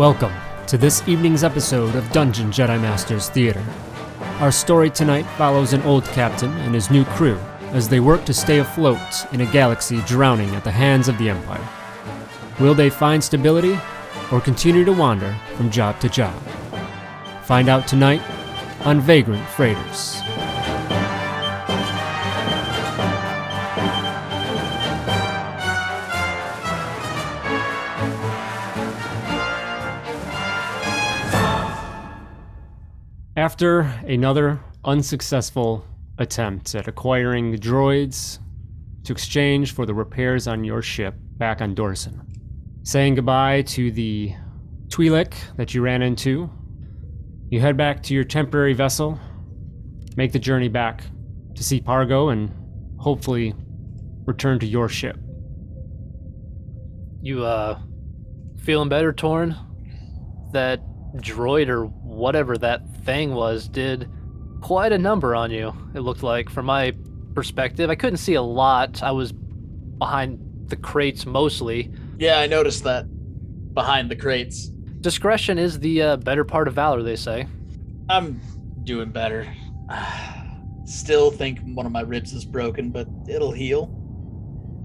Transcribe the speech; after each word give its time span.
Welcome 0.00 0.32
to 0.68 0.78
this 0.78 1.06
evening's 1.06 1.44
episode 1.44 1.94
of 1.94 2.10
Dungeon 2.10 2.50
Jedi 2.50 2.80
Masters 2.80 3.28
Theater. 3.28 3.62
Our 4.38 4.50
story 4.50 4.88
tonight 4.88 5.26
follows 5.36 5.74
an 5.74 5.82
old 5.82 6.06
captain 6.06 6.50
and 6.60 6.74
his 6.74 6.90
new 6.90 7.04
crew 7.04 7.38
as 7.72 7.86
they 7.86 8.00
work 8.00 8.24
to 8.24 8.32
stay 8.32 8.60
afloat 8.60 8.98
in 9.30 9.42
a 9.42 9.52
galaxy 9.52 10.00
drowning 10.06 10.54
at 10.54 10.64
the 10.64 10.70
hands 10.70 11.06
of 11.06 11.18
the 11.18 11.28
Empire. 11.28 11.68
Will 12.58 12.72
they 12.72 12.88
find 12.88 13.22
stability 13.22 13.78
or 14.32 14.40
continue 14.40 14.86
to 14.86 14.92
wander 14.94 15.36
from 15.58 15.70
job 15.70 16.00
to 16.00 16.08
job? 16.08 16.34
Find 17.42 17.68
out 17.68 17.86
tonight 17.86 18.22
on 18.86 19.02
Vagrant 19.02 19.46
Freighters. 19.50 20.22
After 33.60 33.80
another 34.06 34.58
unsuccessful 34.86 35.84
attempt 36.16 36.74
at 36.74 36.88
acquiring 36.88 37.50
the 37.50 37.58
droids 37.58 38.38
to 39.04 39.12
exchange 39.12 39.74
for 39.74 39.84
the 39.84 39.92
repairs 39.92 40.48
on 40.48 40.64
your 40.64 40.80
ship 40.80 41.14
back 41.36 41.60
on 41.60 41.74
Dorson, 41.74 42.22
saying 42.84 43.16
goodbye 43.16 43.60
to 43.60 43.90
the 43.90 44.32
Twi'lek 44.88 45.34
that 45.58 45.74
you 45.74 45.82
ran 45.82 46.00
into, 46.00 46.48
you 47.50 47.60
head 47.60 47.76
back 47.76 48.02
to 48.04 48.14
your 48.14 48.24
temporary 48.24 48.72
vessel, 48.72 49.20
make 50.16 50.32
the 50.32 50.38
journey 50.38 50.68
back 50.68 51.02
to 51.54 51.62
see 51.62 51.82
Pargo, 51.82 52.32
and 52.32 52.50
hopefully 52.98 53.54
return 54.24 54.58
to 54.60 54.66
your 54.66 54.88
ship. 54.88 55.18
You, 57.20 57.44
uh, 57.44 57.78
feeling 58.62 58.88
better, 58.88 59.12
Torin? 59.12 59.54
That 60.54 60.80
droid 61.16 61.68
or 61.68 61.84
whatever 61.84 62.56
that 62.56 62.89
thing 63.10 63.34
was 63.34 63.66
did 63.66 64.08
quite 64.60 64.92
a 64.92 64.98
number 64.98 65.34
on 65.34 65.50
you, 65.50 65.74
it 65.94 66.00
looked 66.00 66.22
like, 66.22 66.48
from 66.48 66.66
my 66.66 66.94
perspective. 67.34 67.90
I 67.90 67.96
couldn't 67.96 68.18
see 68.18 68.34
a 68.34 68.42
lot. 68.42 69.02
I 69.02 69.10
was 69.10 69.32
behind 69.32 70.38
the 70.68 70.76
crates 70.76 71.26
mostly. 71.26 71.90
Yeah, 72.18 72.38
I 72.38 72.46
noticed 72.46 72.84
that. 72.84 73.06
Behind 73.74 74.08
the 74.08 74.14
crates. 74.14 74.68
Discretion 75.00 75.58
is 75.58 75.80
the 75.80 76.02
uh, 76.02 76.16
better 76.18 76.44
part 76.44 76.68
of 76.68 76.74
valor, 76.74 77.02
they 77.02 77.16
say. 77.16 77.48
I'm 78.08 78.40
doing 78.84 79.10
better. 79.10 79.52
Still 80.84 81.32
think 81.32 81.58
one 81.74 81.86
of 81.86 81.92
my 81.92 82.02
ribs 82.02 82.32
is 82.32 82.44
broken, 82.44 82.90
but 82.90 83.08
it'll 83.28 83.50
heal. 83.50 83.86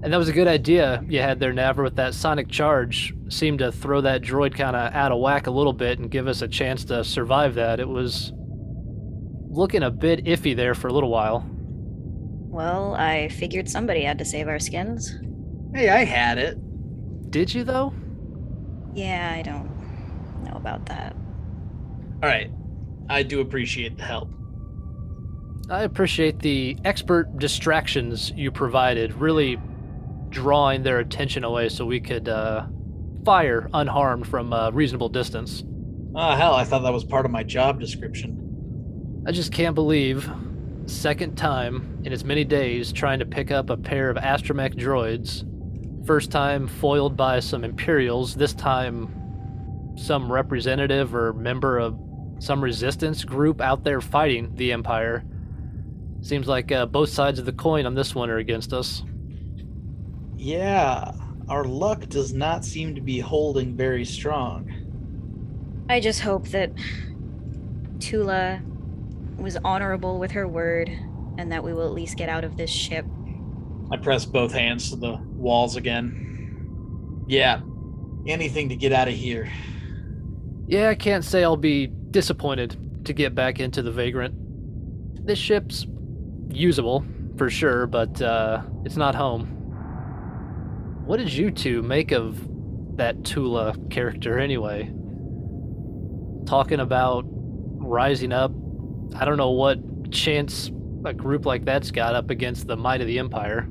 And 0.02 0.12
that 0.12 0.18
was 0.18 0.28
a 0.28 0.32
good 0.32 0.46
idea 0.46 1.02
you 1.08 1.20
had 1.20 1.40
there, 1.40 1.52
Navra, 1.52 1.82
with 1.84 1.96
that 1.96 2.14
sonic 2.14 2.48
charge. 2.48 3.14
Seemed 3.28 3.58
to 3.60 3.72
throw 3.72 4.00
that 4.02 4.22
droid 4.22 4.54
kind 4.54 4.76
of 4.76 4.92
out 4.92 5.10
of 5.10 5.18
whack 5.18 5.46
a 5.46 5.50
little 5.50 5.72
bit 5.72 5.98
and 5.98 6.10
give 6.10 6.28
us 6.28 6.42
a 6.42 6.48
chance 6.48 6.84
to 6.86 7.02
survive 7.02 7.54
that. 7.54 7.80
It 7.80 7.88
was 7.88 8.32
looking 9.48 9.82
a 9.82 9.90
bit 9.90 10.24
iffy 10.24 10.54
there 10.54 10.74
for 10.74 10.88
a 10.88 10.92
little 10.92 11.10
while. 11.10 11.48
Well, 11.50 12.94
I 12.94 13.28
figured 13.28 13.68
somebody 13.68 14.02
had 14.02 14.18
to 14.18 14.24
save 14.24 14.48
our 14.48 14.58
skins. 14.58 15.18
Hey, 15.74 15.88
I 15.88 16.04
had 16.04 16.38
it. 16.38 16.58
Did 17.30 17.52
you, 17.52 17.64
though? 17.64 17.92
Yeah, 18.94 19.34
I 19.36 19.42
don't 19.42 19.70
know 20.44 20.54
about 20.54 20.86
that. 20.86 21.14
All 22.22 22.28
right. 22.28 22.50
I 23.08 23.22
do 23.22 23.40
appreciate 23.40 23.96
the 23.96 24.04
help. 24.04 24.30
I 25.68 25.82
appreciate 25.82 26.38
the 26.40 26.76
expert 26.84 27.38
distractions 27.38 28.32
you 28.36 28.50
provided, 28.50 29.12
really 29.14 29.58
drawing 30.30 30.82
their 30.82 30.98
attention 30.98 31.44
away 31.44 31.68
so 31.68 31.84
we 31.84 32.00
could 32.00 32.28
uh, 32.28 32.66
fire 33.24 33.68
unharmed 33.74 34.26
from 34.26 34.52
a 34.52 34.70
reasonable 34.72 35.08
distance. 35.08 35.64
Oh, 36.14 36.32
hell, 36.34 36.54
I 36.54 36.64
thought 36.64 36.82
that 36.82 36.92
was 36.92 37.04
part 37.04 37.26
of 37.26 37.30
my 37.30 37.42
job 37.42 37.80
description. 37.80 39.24
I 39.26 39.32
just 39.32 39.52
can't 39.52 39.74
believe, 39.74 40.30
second 40.86 41.36
time 41.36 42.00
in 42.04 42.12
as 42.12 42.24
many 42.24 42.44
days 42.44 42.92
trying 42.92 43.18
to 43.18 43.26
pick 43.26 43.50
up 43.50 43.70
a 43.70 43.76
pair 43.76 44.08
of 44.08 44.16
astromech 44.16 44.74
droids. 44.74 45.44
First 46.06 46.30
time 46.30 46.68
foiled 46.68 47.16
by 47.16 47.40
some 47.40 47.64
Imperials, 47.64 48.34
this 48.34 48.54
time 48.54 49.12
some 49.96 50.30
representative 50.30 51.14
or 51.14 51.32
member 51.32 51.78
of 51.78 51.98
some 52.38 52.62
resistance 52.62 53.24
group 53.24 53.60
out 53.60 53.82
there 53.82 54.00
fighting 54.00 54.54
the 54.54 54.72
Empire. 54.72 55.24
Seems 56.20 56.46
like 56.46 56.70
uh, 56.70 56.86
both 56.86 57.08
sides 57.08 57.38
of 57.38 57.46
the 57.46 57.52
coin 57.52 57.86
on 57.86 57.94
this 57.94 58.14
one 58.14 58.30
are 58.30 58.38
against 58.38 58.72
us. 58.72 59.02
Yeah, 60.36 61.12
our 61.48 61.64
luck 61.64 62.08
does 62.08 62.32
not 62.32 62.64
seem 62.64 62.94
to 62.94 63.00
be 63.00 63.18
holding 63.18 63.76
very 63.76 64.04
strong. 64.04 64.72
I 65.88 66.00
just 66.00 66.20
hope 66.20 66.48
that 66.48 66.72
Tula 68.00 68.60
was 69.36 69.56
honorable 69.64 70.18
with 70.18 70.32
her 70.32 70.48
word 70.48 70.90
and 71.38 71.52
that 71.52 71.62
we 71.62 71.72
will 71.72 71.86
at 71.86 71.92
least 71.92 72.16
get 72.16 72.28
out 72.28 72.44
of 72.44 72.56
this 72.56 72.70
ship. 72.70 73.06
I 73.90 73.96
press 73.96 74.24
both 74.24 74.52
hands 74.52 74.90
to 74.90 74.96
the 74.96 75.16
walls 75.36 75.76
again. 75.76 77.24
Yeah, 77.28 77.60
anything 78.26 78.68
to 78.70 78.76
get 78.76 78.92
out 78.92 79.08
of 79.08 79.14
here. 79.14 79.48
Yeah, 80.66 80.88
I 80.88 80.96
can't 80.96 81.24
say 81.24 81.44
I'll 81.44 81.56
be 81.56 81.86
disappointed 82.10 82.76
to 83.04 83.12
get 83.12 83.34
back 83.34 83.60
into 83.60 83.82
the 83.82 83.92
Vagrant. 83.92 84.34
This 85.24 85.38
ship's 85.38 85.86
usable, 86.50 87.04
for 87.36 87.48
sure, 87.48 87.86
but 87.86 88.20
uh, 88.20 88.62
it's 88.84 88.96
not 88.96 89.14
home. 89.14 89.55
What 91.06 91.18
did 91.18 91.32
you 91.32 91.52
two 91.52 91.82
make 91.82 92.10
of 92.10 92.36
that 92.96 93.24
Tula 93.24 93.76
character 93.90 94.40
anyway? 94.40 94.92
Talking 96.46 96.80
about 96.80 97.24
rising 97.28 98.32
up, 98.32 98.50
I 99.14 99.24
don't 99.24 99.36
know 99.36 99.52
what 99.52 99.78
chance 100.10 100.68
a 101.04 101.14
group 101.14 101.46
like 101.46 101.64
that's 101.64 101.92
got 101.92 102.16
up 102.16 102.30
against 102.30 102.66
the 102.66 102.76
might 102.76 103.00
of 103.00 103.06
the 103.06 103.20
Empire. 103.20 103.68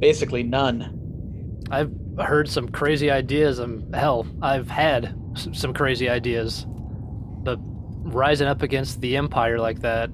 Basically, 0.00 0.42
none. 0.42 1.60
I've 1.70 1.92
heard 2.18 2.48
some 2.48 2.68
crazy 2.68 3.08
ideas, 3.08 3.60
and 3.60 3.94
hell, 3.94 4.26
I've 4.42 4.68
had 4.68 5.14
some 5.34 5.72
crazy 5.74 6.08
ideas. 6.08 6.66
But 6.68 7.60
rising 7.62 8.48
up 8.48 8.62
against 8.62 9.00
the 9.00 9.16
Empire 9.16 9.60
like 9.60 9.80
that, 9.82 10.10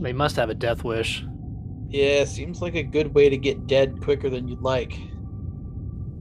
they 0.00 0.12
must 0.12 0.34
have 0.34 0.50
a 0.50 0.54
death 0.54 0.82
wish. 0.82 1.24
Yeah, 1.88 2.24
seems 2.24 2.60
like 2.60 2.74
a 2.74 2.82
good 2.82 3.14
way 3.14 3.28
to 3.28 3.36
get 3.36 3.68
dead 3.68 4.00
quicker 4.02 4.28
than 4.28 4.48
you'd 4.48 4.62
like. 4.62 4.98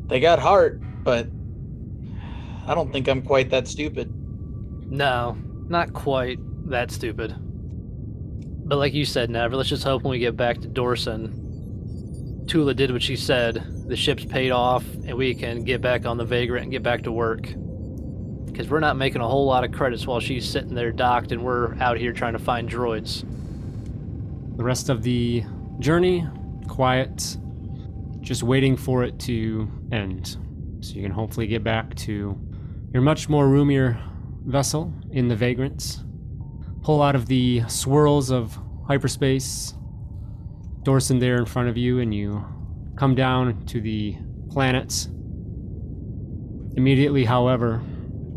They 0.07 0.19
got 0.19 0.39
heart, 0.39 0.79
but 1.03 1.27
I 2.67 2.73
don't 2.73 2.91
think 2.91 3.07
I'm 3.07 3.21
quite 3.21 3.49
that 3.49 3.67
stupid. 3.67 4.13
No, 4.89 5.38
not 5.67 5.93
quite 5.93 6.39
that 6.69 6.91
stupid. 6.91 7.35
But 8.67 8.77
like 8.77 8.93
you 8.93 9.05
said, 9.05 9.29
Navra, 9.29 9.53
let's 9.53 9.69
just 9.69 9.83
hope 9.83 10.03
when 10.03 10.11
we 10.11 10.19
get 10.19 10.35
back 10.35 10.59
to 10.61 10.67
Dorson, 10.67 12.47
Tula 12.47 12.73
did 12.73 12.91
what 12.91 13.01
she 13.01 13.16
said. 13.16 13.63
The 13.88 13.95
ship's 13.95 14.25
paid 14.25 14.51
off, 14.51 14.83
and 14.83 15.13
we 15.16 15.35
can 15.35 15.63
get 15.63 15.81
back 15.81 16.05
on 16.05 16.17
the 16.17 16.25
Vagrant 16.25 16.63
and 16.63 16.72
get 16.72 16.83
back 16.83 17.03
to 17.03 17.11
work. 17.11 17.53
Because 18.45 18.69
we're 18.69 18.79
not 18.79 18.97
making 18.97 19.22
a 19.22 19.27
whole 19.27 19.45
lot 19.45 19.63
of 19.63 19.72
credits 19.72 20.07
while 20.07 20.19
she's 20.19 20.49
sitting 20.49 20.73
there 20.73 20.91
docked, 20.91 21.31
and 21.31 21.43
we're 21.43 21.75
out 21.75 21.97
here 21.97 22.13
trying 22.13 22.33
to 22.33 22.39
find 22.39 22.69
droids. 22.69 23.22
The 24.57 24.63
rest 24.63 24.89
of 24.89 25.03
the 25.03 25.43
journey, 25.79 26.25
quiet, 26.67 27.37
just 28.25 28.41
waiting 28.41 28.75
for 28.75 29.03
it 29.03 29.19
to 29.19 29.69
end. 29.91 30.38
So 30.81 30.96
you 30.96 31.03
can 31.03 31.12
hopefully 31.12 31.46
get 31.46 31.63
back 31.63 31.94
to 31.96 32.38
your 32.91 33.02
much 33.02 33.30
more 33.30 33.47
roomier 33.47 34.00
vessel 34.46 34.91
in 35.12 35.28
the 35.28 35.36
Vagrants. 35.36 36.03
Pull 36.81 37.02
out 37.02 37.16
of 37.16 37.28
the 37.28 37.62
swirls 37.68 38.31
of 38.31 38.58
hyperspace, 38.88 39.75
Dorson 40.82 41.20
there 41.20 41.38
in 41.38 41.46
front 41.46 41.70
of 41.70 41.78
you, 41.78 41.99
and 41.99 42.14
you 42.14 42.44
come 42.97 43.14
down 43.14 43.64
to 43.67 43.79
the 43.79 44.17
planets. 44.49 45.08
Immediately, 46.76 47.26
however, 47.26 47.82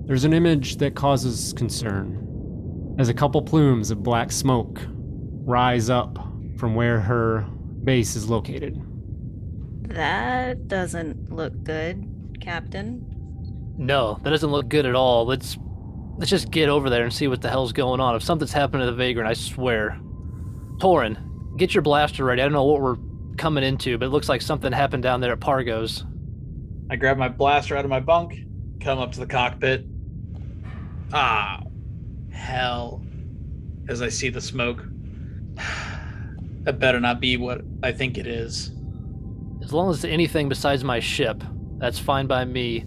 there's 0.05 0.25
an 0.25 0.33
image 0.35 0.77
that 0.77 0.95
causes 0.95 1.53
concern 1.55 2.97
as 2.99 3.09
a 3.09 3.15
couple 3.15 3.41
plumes 3.41 3.91
of 3.91 4.03
black 4.03 4.33
smoke 4.33 4.81
rise 5.45 5.89
up 5.89 6.19
from 6.59 6.75
where 6.75 7.01
her 7.01 7.47
base 7.85 8.17
is 8.17 8.29
located. 8.29 8.83
That 9.89 10.69
doesn't 10.69 11.33
look 11.33 11.65
good, 11.65 12.39
Captain. 12.41 13.05
No, 13.79 14.21
that 14.23 14.31
doesn't 14.31 14.51
look 14.51 14.69
good 14.69 14.87
at 14.87 14.95
all. 14.95 15.25
Let's 15.25 15.57
let's 16.19 16.31
just 16.31 16.51
get 16.51 16.69
over 16.69 16.91
there 16.91 17.05
and 17.05 17.13
see 17.13 17.27
what 17.27 17.41
the 17.41 17.49
hell's 17.49 17.73
going 17.73 18.01
on. 18.01 18.15
If 18.15 18.23
something's 18.23 18.53
happened 18.53 18.83
to 18.83 18.87
the 18.87 18.93
Vagrant, 18.93 19.29
I 19.29 19.33
swear. 19.33 19.99
Torin, 20.79 21.57
get 21.57 21.75
your 21.75 21.83
blaster 21.83 22.25
ready. 22.25 22.43
I 22.43 22.45
don't 22.45 22.53
know 22.53 22.65
what 22.65 22.81
we're 22.81 22.97
coming 23.37 23.65
into, 23.65 23.97
but 23.97 24.07
it 24.07 24.11
looks 24.11 24.29
like 24.29 24.43
something 24.43 24.73
happened 24.73 25.03
down 25.03 25.21
there 25.21 25.33
at 25.33 25.41
Pargo's. 25.41 26.05
I 26.91 26.97
grab 26.97 27.17
my 27.17 27.29
blaster 27.29 27.77
out 27.77 27.85
of 27.85 27.91
my 27.91 28.01
bunk, 28.01 28.35
come 28.81 28.99
up 28.99 29.13
to 29.13 29.21
the 29.21 29.27
cockpit. 29.27 29.87
Ah, 31.13 31.63
hell. 32.31 33.03
As 33.89 34.03
I 34.03 34.09
see 34.11 34.29
the 34.29 34.41
smoke. 34.41 34.85
That 36.63 36.81
better 36.81 37.01
not 37.01 37.19
be 37.19 37.39
what 37.39 37.63
I 37.83 37.93
think 37.93 38.19
it 38.19 38.27
is. 38.27 38.73
As 39.69 39.75
long 39.75 39.91
as 39.91 39.97
it's 39.97 40.05
anything 40.11 40.49
besides 40.49 40.83
my 40.83 40.99
ship, 40.99 41.45
that's 41.77 41.99
fine 41.99 42.27
by 42.27 42.47
me. 42.47 42.87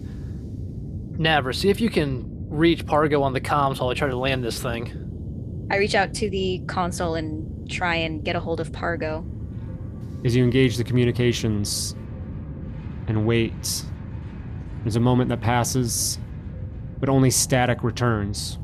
Navra, 1.12 1.54
see 1.54 1.68
if 1.68 1.80
you 1.80 1.88
can 1.88 2.24
reach 2.48 2.84
Pargo 2.84 3.22
on 3.22 3.32
the 3.32 3.40
comms 3.40 3.78
while 3.78 3.90
I 3.90 3.94
try 3.94 4.08
to 4.08 4.16
land 4.16 4.42
this 4.42 4.60
thing. 4.60 5.68
I 5.70 5.76
reach 5.76 5.94
out 5.94 6.12
to 6.14 6.28
the 6.28 6.60
console 6.66 7.14
and 7.14 7.70
try 7.70 7.94
and 7.94 8.24
get 8.24 8.34
a 8.34 8.40
hold 8.40 8.58
of 8.58 8.72
Pargo. 8.72 9.24
As 10.26 10.34
you 10.34 10.42
engage 10.42 10.76
the 10.76 10.82
communications 10.82 11.94
and 13.06 13.26
wait, 13.26 13.84
there's 14.82 14.96
a 14.96 15.00
moment 15.00 15.28
that 15.28 15.40
passes, 15.40 16.18
but 16.98 17.08
only 17.08 17.30
static 17.30 17.84
returns. 17.84 18.58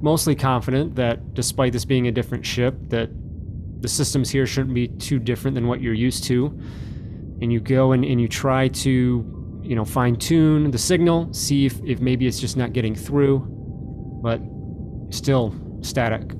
Mostly 0.00 0.36
confident 0.36 0.94
that 0.94 1.34
despite 1.34 1.72
this 1.72 1.84
being 1.84 2.06
a 2.06 2.12
different 2.12 2.46
ship, 2.46 2.76
that 2.90 3.10
the 3.82 3.88
systems 3.88 4.30
here 4.30 4.46
shouldn't 4.46 4.74
be 4.74 4.86
too 4.86 5.18
different 5.18 5.56
than 5.56 5.66
what 5.66 5.80
you're 5.80 5.92
used 5.92 6.22
to. 6.22 6.56
And 7.40 7.52
you 7.52 7.60
go 7.60 7.92
and, 7.92 8.04
and 8.04 8.20
you 8.20 8.28
try 8.28 8.68
to, 8.68 9.60
you 9.62 9.76
know, 9.76 9.84
fine 9.84 10.16
tune 10.16 10.70
the 10.70 10.78
signal, 10.78 11.32
see 11.32 11.66
if, 11.66 11.80
if 11.84 12.00
maybe 12.00 12.26
it's 12.26 12.40
just 12.40 12.56
not 12.56 12.72
getting 12.72 12.94
through, 12.94 13.46
but 14.22 14.40
still 15.10 15.54
static. 15.82 16.32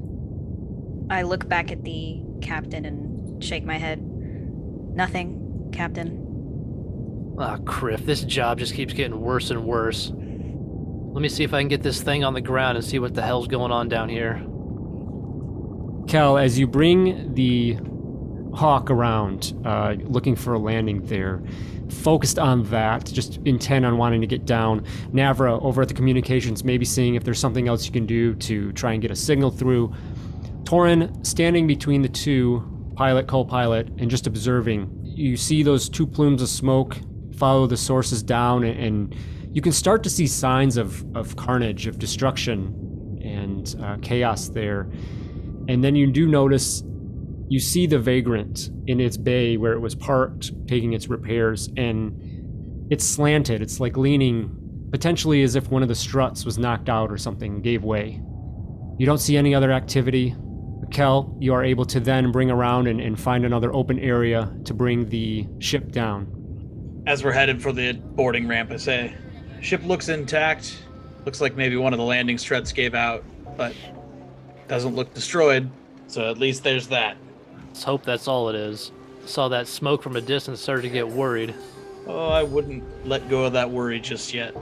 I 1.10 1.22
look 1.22 1.48
back 1.48 1.70
at 1.70 1.84
the 1.84 2.22
captain 2.42 2.84
and 2.84 3.42
shake 3.42 3.64
my 3.64 3.78
head. 3.78 4.00
Nothing, 4.02 5.70
Captain. 5.72 6.24
Ah, 7.38 7.56
Kriff, 7.58 8.04
this 8.04 8.22
job 8.22 8.58
just 8.58 8.74
keeps 8.74 8.92
getting 8.92 9.20
worse 9.20 9.50
and 9.50 9.64
worse. 9.64 10.12
Let 10.12 11.22
me 11.22 11.28
see 11.28 11.44
if 11.44 11.54
I 11.54 11.60
can 11.60 11.68
get 11.68 11.82
this 11.82 12.02
thing 12.02 12.24
on 12.24 12.34
the 12.34 12.40
ground 12.40 12.76
and 12.76 12.84
see 12.84 12.98
what 12.98 13.14
the 13.14 13.22
hell's 13.22 13.46
going 13.46 13.72
on 13.72 13.88
down 13.88 14.08
here. 14.08 14.44
Cal, 16.08 16.36
as 16.36 16.58
you 16.58 16.66
bring 16.66 17.34
the 17.34 17.78
hawk 18.54 18.90
around, 18.90 19.54
uh, 19.64 19.96
looking 20.04 20.36
for 20.36 20.54
a 20.54 20.58
landing 20.58 21.04
there, 21.06 21.40
focused 21.90 22.38
on 22.38 22.64
that, 22.64 23.06
just 23.06 23.38
intent 23.44 23.84
on 23.84 23.96
wanting 23.96 24.20
to 24.20 24.26
get 24.26 24.44
down. 24.44 24.84
Navra, 25.12 25.62
over 25.62 25.82
at 25.82 25.88
the 25.88 25.94
communications, 25.94 26.64
maybe 26.64 26.84
seeing 26.84 27.14
if 27.14 27.24
there's 27.24 27.38
something 27.38 27.68
else 27.68 27.86
you 27.86 27.92
can 27.92 28.06
do 28.06 28.34
to 28.34 28.72
try 28.72 28.92
and 28.92 29.02
get 29.02 29.10
a 29.10 29.16
signal 29.16 29.50
through. 29.50 29.92
Torin, 30.64 31.24
standing 31.26 31.66
between 31.66 32.02
the 32.02 32.08
two, 32.08 32.92
pilot, 32.94 33.26
co 33.26 33.44
pilot, 33.44 33.88
and 33.98 34.10
just 34.10 34.26
observing. 34.26 34.90
You 35.02 35.36
see 35.36 35.62
those 35.62 35.88
two 35.88 36.06
plumes 36.06 36.42
of 36.42 36.48
smoke, 36.48 36.98
follow 37.36 37.66
the 37.66 37.76
sources 37.76 38.22
down, 38.22 38.64
and, 38.64 38.78
and 38.78 39.16
you 39.52 39.62
can 39.62 39.72
start 39.72 40.02
to 40.02 40.10
see 40.10 40.26
signs 40.26 40.76
of, 40.76 41.04
of 41.16 41.36
carnage, 41.36 41.86
of 41.86 41.98
destruction, 41.98 43.18
and 43.22 43.76
uh, 43.82 43.96
chaos 44.02 44.48
there. 44.48 44.90
And 45.68 45.82
then 45.82 45.96
you 45.96 46.10
do 46.10 46.26
notice 46.26 46.82
you 47.48 47.58
see 47.58 47.86
the 47.86 47.98
vagrant 47.98 48.70
in 48.86 49.00
its 49.00 49.16
bay 49.16 49.56
where 49.56 49.72
it 49.72 49.80
was 49.80 49.94
parked 49.94 50.50
taking 50.66 50.92
its 50.92 51.08
repairs 51.08 51.68
and 51.76 52.86
it's 52.90 53.04
slanted 53.04 53.62
it's 53.62 53.80
like 53.80 53.96
leaning 53.96 54.54
potentially 54.90 55.42
as 55.42 55.54
if 55.54 55.70
one 55.70 55.82
of 55.82 55.88
the 55.88 55.94
struts 55.94 56.44
was 56.44 56.58
knocked 56.58 56.88
out 56.88 57.10
or 57.10 57.18
something 57.18 57.60
gave 57.60 57.84
way 57.84 58.20
you 58.98 59.06
don't 59.06 59.18
see 59.18 59.36
any 59.36 59.54
other 59.54 59.70
activity 59.70 60.34
Kel, 60.90 61.36
you 61.38 61.52
are 61.52 61.62
able 61.62 61.84
to 61.86 62.00
then 62.00 62.32
bring 62.32 62.50
around 62.50 62.86
and, 62.86 63.00
and 63.00 63.18
find 63.18 63.44
another 63.44 63.74
open 63.74 63.98
area 63.98 64.52
to 64.64 64.74
bring 64.74 65.08
the 65.08 65.46
ship 65.58 65.92
down. 65.92 67.02
As 67.06 67.24
we're 67.24 67.32
headed 67.32 67.62
for 67.62 67.72
the 67.72 67.92
boarding 67.92 68.48
ramp, 68.48 68.70
I 68.70 68.76
say, 68.76 69.14
ship 69.60 69.82
looks 69.84 70.08
intact. 70.08 70.82
Looks 71.24 71.40
like 71.40 71.56
maybe 71.56 71.76
one 71.76 71.92
of 71.92 71.98
the 71.98 72.04
landing 72.04 72.38
struts 72.38 72.72
gave 72.72 72.94
out, 72.94 73.24
but 73.56 73.74
doesn't 74.66 74.94
look 74.94 75.12
destroyed. 75.14 75.70
So 76.06 76.30
at 76.30 76.38
least 76.38 76.64
there's 76.64 76.88
that. 76.88 77.16
Let's 77.68 77.84
hope 77.84 78.04
that's 78.04 78.28
all 78.28 78.48
it 78.48 78.56
is. 78.56 78.90
Saw 79.24 79.48
that 79.48 79.68
smoke 79.68 80.02
from 80.02 80.16
a 80.16 80.20
distance, 80.20 80.60
started 80.60 80.82
to 80.82 80.88
get 80.88 81.08
worried. 81.08 81.54
Oh, 82.06 82.28
I 82.28 82.42
wouldn't 82.42 82.82
let 83.06 83.28
go 83.28 83.44
of 83.44 83.52
that 83.52 83.70
worry 83.70 84.00
just 84.00 84.32
yet. 84.32 84.54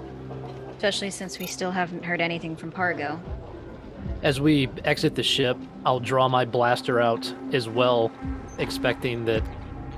Especially 0.70 1.10
since 1.10 1.38
we 1.38 1.46
still 1.46 1.70
haven't 1.70 2.04
heard 2.04 2.20
anything 2.20 2.56
from 2.56 2.72
Pargo. 2.72 3.20
As 4.22 4.40
we 4.40 4.68
exit 4.84 5.14
the 5.14 5.22
ship, 5.22 5.56
I'll 5.84 6.00
draw 6.00 6.28
my 6.28 6.44
blaster 6.44 7.00
out 7.00 7.32
as 7.52 7.68
well, 7.68 8.10
expecting 8.58 9.24
that 9.26 9.42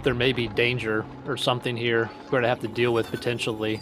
there 0.03 0.15
may 0.15 0.33
be 0.33 0.49
danger 0.49 1.05
or 1.27 1.37
something 1.37 1.77
here 1.77 2.11
we're 2.25 2.31
going 2.31 2.43
to 2.43 2.49
have 2.49 2.61
to 2.61 2.69
deal 2.69 2.93
with 2.93 3.11
potentially. 3.11 3.81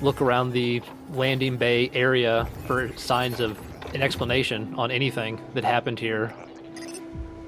Look 0.00 0.20
around 0.20 0.52
the 0.52 0.82
landing 1.12 1.56
bay 1.56 1.90
area 1.92 2.48
for 2.66 2.90
signs 2.96 3.40
of 3.40 3.58
an 3.94 4.02
explanation 4.02 4.74
on 4.76 4.90
anything 4.90 5.40
that 5.54 5.64
happened 5.64 5.98
here. 5.98 6.34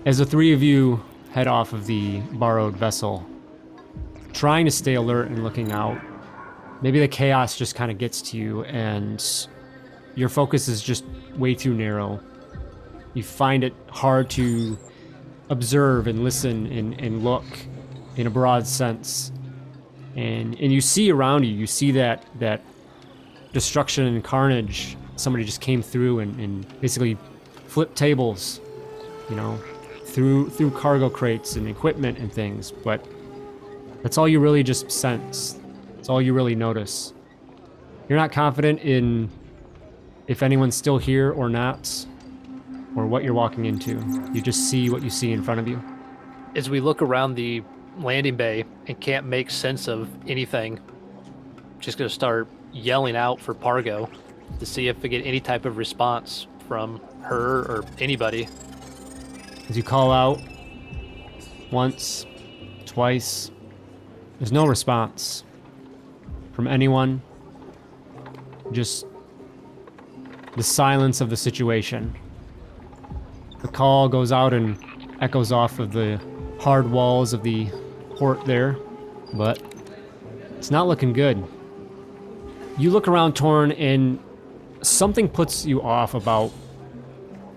As 0.05 0.19
the 0.19 0.27
three 0.27 0.53
of 0.53 0.65
you 0.65 1.01
head 1.31 1.47
off 1.47 1.73
of 1.73 1.87
the 1.87 2.19
borrowed 2.33 2.77
vessel, 2.77 3.25
trying 4.33 4.65
to 4.65 4.71
stay 4.71 4.95
alert 4.95 5.29
and 5.29 5.45
looking 5.45 5.71
out, 5.71 5.97
maybe 6.83 6.99
the 6.99 7.07
chaos 7.07 7.57
just 7.57 7.77
kind 7.77 7.89
of 7.89 7.99
gets 7.99 8.21
to 8.23 8.37
you 8.37 8.65
and 8.65 9.25
your 10.17 10.29
focus 10.29 10.67
is 10.67 10.83
just 10.83 11.05
way 11.37 11.55
too 11.55 11.73
narrow. 11.73 12.21
You 13.15 13.23
find 13.23 13.63
it 13.63 13.75
hard 13.91 14.29
to 14.31 14.77
observe 15.51 16.09
and 16.09 16.25
listen 16.25 16.67
and, 16.67 17.01
and 17.01 17.23
look 17.23 17.45
in 18.17 18.27
a 18.27 18.31
broad 18.31 18.67
sense. 18.67 19.31
And 20.17 20.59
and 20.61 20.73
you 20.73 20.81
see 20.81 21.13
around 21.13 21.45
you, 21.45 21.53
you 21.53 21.69
see 21.69 21.93
that 21.93 22.27
that 22.41 22.61
destruction 23.53 24.07
and 24.07 24.25
carnage. 24.25 24.97
Somebody 25.15 25.45
just 25.45 25.61
came 25.61 25.81
through 25.81 26.19
and, 26.19 26.41
and 26.41 26.81
basically 26.81 27.17
flipped 27.69 27.97
tables, 27.97 28.61
you 29.31 29.37
know, 29.37 29.59
through 30.13 30.51
through 30.51 30.71
cargo 30.73 31.09
crates 31.09 31.57
and 31.57 31.67
equipment 31.67 32.19
and 32.19 32.33
things, 32.33 32.71
but 32.71 33.05
that's 34.03 34.19
all 34.19 34.29
you 34.29 34.41
really 34.41 34.63
just 34.63 34.91
sense. 34.91 35.59
It's 35.99 36.09
all 36.09 36.21
you 36.21 36.35
really 36.35 36.55
notice. 36.55 37.15
You're 38.09 38.19
not 38.19 38.33
confident 38.33 38.81
in 38.81 39.31
if 40.27 40.43
anyone's 40.43 40.77
still 40.77 40.99
here 40.99 41.33
or 41.33 41.49
not, 41.49 42.07
or 42.95 43.07
what 43.07 43.25
you're 43.25 43.35
walking 43.35 43.65
into. 43.65 43.93
You 44.33 44.43
just 44.43 44.69
see 44.69 44.91
what 44.91 45.03
you 45.03 45.11
see 45.11 45.33
in 45.33 45.43
front 45.43 45.61
of 45.61 45.69
you. 45.69 45.83
As 46.55 46.69
we 46.69 46.81
look 46.81 47.01
around 47.01 47.35
the 47.35 47.63
landing 47.99 48.37
bay 48.37 48.65
and 48.87 49.01
can't 49.01 49.27
make 49.27 49.51
sense 49.51 49.89
of 49.89 50.11
anything, 50.29 50.79
just 51.81 51.97
gonna 51.97 52.11
start 52.11 52.49
yelling 52.73 53.17
out 53.17 53.41
for 53.41 53.55
Pargo 53.55 54.11
to 54.59 54.67
see 54.67 54.89
if 54.89 55.03
we 55.03 55.09
get 55.09 55.25
any 55.27 55.41
type 55.41 55.65
of 55.65 55.79
response 55.79 56.47
from 56.69 57.01
her 57.23 57.61
or 57.61 57.85
anybody. 57.99 58.49
As 59.73 59.77
you 59.79 59.83
call 59.83 60.13
out 60.13 60.39
once, 61.71 62.27
twice, 62.85 63.51
there's 64.39 64.53
no 64.53 64.67
response 64.67 65.45
from 66.53 66.67
anyone. 66.67 67.23
Just 68.71 69.07
the 70.59 70.63
silence 70.63 71.23
of 71.23 71.31
the 71.31 71.39
situation. 71.39 72.15
The 73.63 73.69
call 73.69 74.11
goes 74.11 74.31
out 74.31 74.53
and 74.53 74.77
echoes 75.23 75.53
off 75.53 75.79
of 75.79 75.91
the 75.91 76.21
hard 76.61 76.91
walls 76.91 77.33
of 77.33 77.43
the 77.43 77.71
port 78.17 78.45
there, 78.45 78.77
but 79.33 79.59
it's 80.59 80.71
not 80.71 80.87
looking 80.87 81.15
good. 81.15 81.43
You 82.77 82.91
look 82.91 83.09
around 83.09 83.37
Torin 83.37 83.75
and 83.81 84.23
something 84.83 85.31
puts 85.31 85.65
you 85.65 85.81
off 85.81 86.13
about 86.13 86.53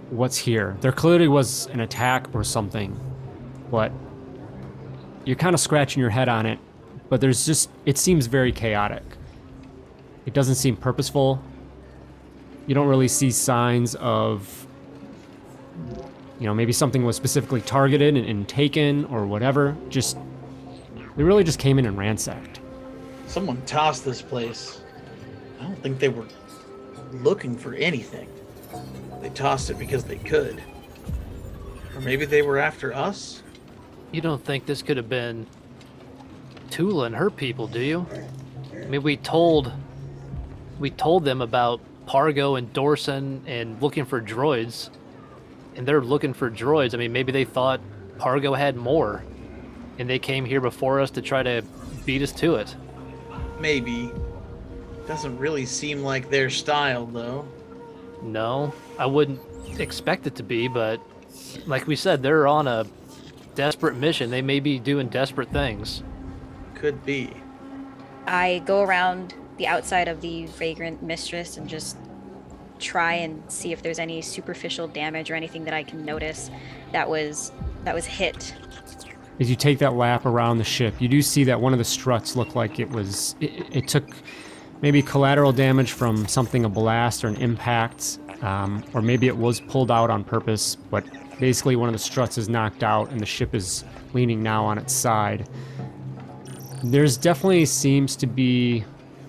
what's 0.10 0.38
here. 0.38 0.78
There 0.82 0.92
clearly 0.92 1.28
was 1.28 1.68
an 1.68 1.80
attack 1.80 2.28
or 2.34 2.44
something, 2.44 3.00
but 3.72 3.92
you're 5.26 5.36
kind 5.36 5.54
of 5.54 5.60
scratching 5.60 6.00
your 6.02 6.10
head 6.10 6.30
on 6.30 6.46
it. 6.46 6.60
But 7.10 7.22
there's 7.22 7.46
just, 7.46 7.70
it 7.86 7.98
seems 7.98 8.26
very 8.26 8.52
chaotic. 8.52 9.04
It 10.26 10.34
doesn't 10.34 10.56
seem 10.56 10.76
purposeful. 10.76 11.42
You 12.66 12.74
don't 12.74 12.88
really 12.88 13.08
see 13.08 13.30
signs 13.30 13.94
of, 13.96 14.68
you 16.40 16.48
know, 16.48 16.54
maybe 16.54 16.74
something 16.74 17.06
was 17.06 17.16
specifically 17.16 17.62
targeted 17.62 18.18
and, 18.18 18.26
and 18.28 18.48
taken 18.48 19.06
or 19.06 19.26
whatever. 19.28 19.78
Just, 19.90 20.18
they 21.16 21.24
really 21.24 21.44
just 21.44 21.60
came 21.60 21.78
in 21.78 21.86
and 21.86 21.96
ransacked. 21.98 22.60
Someone 23.28 23.62
tossed 23.66 24.04
this 24.04 24.22
place. 24.22 24.82
I 25.60 25.64
don't 25.64 25.78
think 25.82 26.00
they 26.00 26.10
were 26.10 26.26
looking 27.14 27.56
for 27.56 27.76
anything. 27.76 28.28
They 29.22 29.29
tossed 29.29 29.70
it 29.70 29.79
because 29.79 30.03
they 30.03 30.17
could. 30.17 30.62
Or 31.96 32.01
maybe 32.01 32.25
they 32.25 32.41
were 32.41 32.58
after 32.58 32.94
us? 32.94 33.41
You 34.12 34.22
don't 34.22 34.44
think 34.44 34.65
this 34.65 34.82
could 34.82 34.98
have 34.98 35.10
been 35.10 35.48
Tula 36.70 37.05
and 37.05 37.15
her 37.15 37.29
people, 37.29 37.67
do 37.67 37.79
you? 37.79 38.05
I 38.74 38.86
mean, 38.86 39.01
we 39.01 39.17
told 39.17 39.72
we 40.79 40.89
told 40.89 41.24
them 41.24 41.41
about 41.41 41.79
Pargo 42.05 42.58
and 42.58 42.72
Dorson 42.74 43.41
and 43.48 43.82
looking 43.82 44.05
for 44.05 44.22
droids, 44.22 44.89
and 45.75 45.88
they're 45.88 46.01
looking 46.01 46.34
for 46.34 46.51
droids. 46.51 46.94
I 46.94 46.98
mean, 46.98 47.13
maybe 47.13 47.32
they 47.32 47.46
thought 47.46 47.82
Pargo 48.17 48.58
had 48.58 48.75
more, 48.75 49.24
and 49.98 50.10
they 50.10 50.20
came 50.20 50.46
here 50.46 50.62
before 50.62 51.00
us 51.00 51.12
to 51.12 51.22
try 51.22 51.44
to 51.44 51.63
beat 52.05 52.22
us 52.22 52.32
to 52.34 52.55
it. 52.55 52.75
Maybe. 53.60 54.12
Doesn't 55.08 55.38
really 55.38 55.65
seem 55.65 56.01
like 56.01 56.29
their 56.29 56.50
style, 56.50 57.05
though. 57.05 57.48
No, 58.25 58.74
I 58.98 59.05
wouldn't 59.05 59.39
expect 59.79 60.25
it 60.27 60.36
to 60.36 60.44
be, 60.44 60.67
but 60.67 61.00
like 61.65 61.88
we 61.88 61.96
said, 61.96 62.24
they're 62.24 62.48
on 62.48 62.67
a 62.67 62.86
desperate 63.53 63.96
mission. 63.96 64.32
They 64.32 64.41
may 64.41 64.60
be 64.60 64.79
doing 64.79 65.08
desperate 65.10 65.51
things. 65.51 66.03
Could 66.74 67.05
be. 67.05 67.32
I 68.25 68.63
go 68.65 68.82
around 68.82 69.36
the 69.58 69.67
outside 69.67 70.08
of 70.08 70.22
the 70.22 70.48
Vagrant 70.48 71.01
Mistress 71.03 71.58
and 71.58 71.70
just 71.70 71.98
try 72.79 73.13
and 73.13 73.41
see 73.50 73.72
if 73.72 73.82
there's 73.82 74.00
any 74.00 74.22
superficial 74.22 74.88
damage 74.88 75.32
or 75.32 75.36
anything 75.36 75.63
that 75.63 75.74
I 75.74 75.84
can 75.84 76.03
notice 76.03 76.50
that 76.91 77.10
was 77.10 77.51
that 77.84 77.96
was 77.96 78.05
hit. 78.05 78.53
As 79.39 79.50
you 79.50 79.55
take 79.55 79.79
that 79.79 79.94
lap 79.94 80.25
around 80.25 80.58
the 80.58 80.63
ship, 80.63 81.00
you 81.00 81.08
do 81.08 81.22
see 81.22 81.44
that 81.46 81.60
one 81.60 81.74
of 81.74 81.79
the 81.79 81.86
struts 81.86 82.36
looked 82.36 82.55
like 82.55 82.79
it 82.79 82.89
was 82.89 83.36
it, 83.39 83.75
it 83.75 83.88
took 83.88 84.10
maybe 84.82 85.01
collateral 85.01 85.51
damage 85.51 85.91
from 85.94 86.27
something 86.27 86.65
a 86.65 86.70
blast 86.70 87.24
or 87.24 87.27
an 87.27 87.38
impact, 87.38 88.20
um, 88.41 88.84
or 88.94 89.01
maybe 89.01 89.27
it 89.27 89.36
was 89.36 89.60
pulled 89.62 89.91
out 89.91 90.10
on 90.10 90.24
purpose. 90.24 90.75
But 90.75 91.05
basically, 91.39 91.75
one 91.75 91.89
of 91.89 91.94
the 91.94 92.00
struts 92.00 92.38
is 92.38 92.50
knocked 92.50 92.84
out, 92.84 93.10
and 93.12 93.20
the 93.20 93.25
ship 93.25 93.55
is 93.55 93.84
leaning 94.13 94.44
now 94.44 94.65
on 94.65 94.77
its 94.77 94.94
side. 94.94 95.48
There's 96.84 97.17
definitely 97.17 97.65
seems 97.65 98.15
to 98.17 98.27
be 98.27 98.84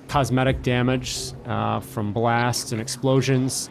cosmetic 0.09 0.63
damage 0.63 1.33
uh, 1.47 1.81
from 1.81 2.13
blasts 2.13 2.73
and 2.73 2.81
explosions. 2.81 3.71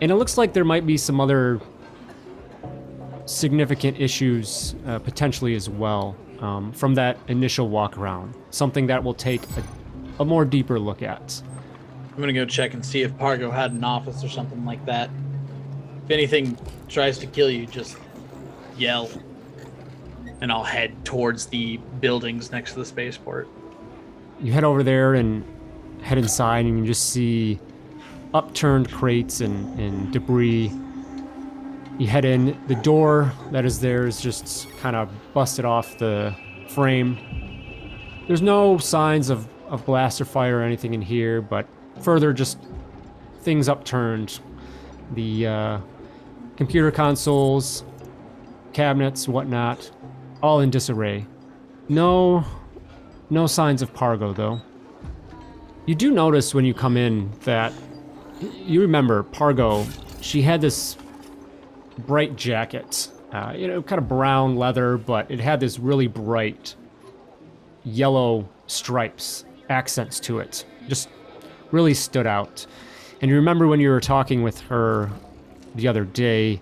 And 0.00 0.10
it 0.10 0.14
looks 0.14 0.38
like 0.38 0.52
there 0.52 0.64
might 0.64 0.86
be 0.86 0.96
some 0.96 1.20
other 1.20 1.60
significant 3.26 4.00
issues 4.00 4.74
uh, 4.86 4.98
potentially 4.98 5.54
as 5.54 5.68
well 5.68 6.16
um, 6.40 6.72
from 6.72 6.94
that 6.94 7.18
initial 7.28 7.68
walk 7.68 7.98
around. 7.98 8.34
Something 8.50 8.86
that 8.88 9.02
will 9.02 9.14
take 9.14 9.42
a, 9.56 9.62
a 10.20 10.24
more 10.24 10.44
deeper 10.44 10.78
look 10.78 11.02
at. 11.02 11.42
I'm 12.12 12.20
gonna 12.20 12.32
go 12.32 12.44
check 12.44 12.74
and 12.74 12.84
see 12.84 13.02
if 13.02 13.10
Pargo 13.12 13.50
had 13.50 13.72
an 13.72 13.82
office 13.82 14.22
or 14.22 14.28
something 14.28 14.64
like 14.64 14.84
that. 14.84 15.10
If 16.04 16.10
anything 16.10 16.58
tries 16.88 17.18
to 17.18 17.26
kill 17.26 17.50
you, 17.50 17.66
just 17.66 17.96
yell. 18.76 19.10
And 20.42 20.52
I'll 20.52 20.64
head 20.64 21.04
towards 21.04 21.46
the 21.46 21.78
buildings 22.00 22.52
next 22.52 22.74
to 22.74 22.78
the 22.78 22.84
spaceport. 22.84 23.48
You 24.40 24.52
head 24.52 24.64
over 24.64 24.82
there 24.82 25.14
and 25.14 25.44
head 26.02 26.18
inside, 26.18 26.66
and 26.66 26.78
you 26.78 26.86
just 26.86 27.10
see 27.10 27.58
upturned 28.32 28.90
crates 28.90 29.40
and, 29.40 29.78
and 29.78 30.12
debris. 30.12 30.72
You 31.98 32.06
head 32.06 32.24
in. 32.24 32.58
The 32.68 32.74
door 32.76 33.32
that 33.52 33.64
is 33.64 33.80
there 33.80 34.06
is 34.06 34.20
just 34.20 34.70
kind 34.78 34.96
of 34.96 35.10
busted 35.34 35.64
off 35.64 35.98
the 35.98 36.34
frame. 36.68 37.18
There's 38.26 38.42
no 38.42 38.78
signs 38.78 39.28
of, 39.28 39.46
of 39.70 39.86
blaster 39.86 40.24
fire 40.24 40.58
or 40.58 40.62
anything 40.62 40.92
in 40.94 41.00
here, 41.00 41.40
but 41.40 41.66
further, 42.02 42.32
just 42.32 42.58
things 43.40 43.68
upturned. 43.68 44.40
The 45.14 45.46
uh, 45.46 45.80
computer 46.56 46.90
consoles, 46.90 47.84
cabinets, 48.72 49.26
whatnot, 49.26 49.90
all 50.42 50.60
in 50.60 50.70
disarray. 50.70 51.26
No 51.88 52.44
no 53.30 53.46
signs 53.46 53.80
of 53.80 53.94
Pargo, 53.94 54.34
though. 54.34 54.60
You 55.86 55.94
do 55.94 56.10
notice 56.10 56.52
when 56.52 56.64
you 56.64 56.74
come 56.74 56.96
in 56.96 57.30
that 57.44 57.72
you 58.40 58.80
remember 58.80 59.22
Pargo. 59.24 59.86
She 60.20 60.42
had 60.42 60.60
this 60.60 60.96
bright 61.98 62.36
jacket, 62.36 63.08
uh, 63.32 63.54
you 63.56 63.68
know, 63.68 63.82
kind 63.82 63.98
of 63.98 64.08
brown 64.08 64.56
leather, 64.56 64.96
but 64.96 65.30
it 65.30 65.40
had 65.40 65.60
this 65.60 65.78
really 65.78 66.06
bright 66.06 66.74
yellow 67.84 68.48
stripes, 68.66 69.44
accents 69.70 70.20
to 70.20 70.40
it. 70.40 70.64
Just 70.88 71.08
really 71.70 71.94
stood 71.94 72.26
out. 72.26 72.66
And 73.20 73.30
you 73.30 73.36
remember 73.36 73.66
when 73.66 73.80
you 73.80 73.90
were 73.90 74.00
talking 74.00 74.42
with 74.42 74.60
her 74.62 75.10
the 75.74 75.88
other 75.88 76.04
day 76.04 76.60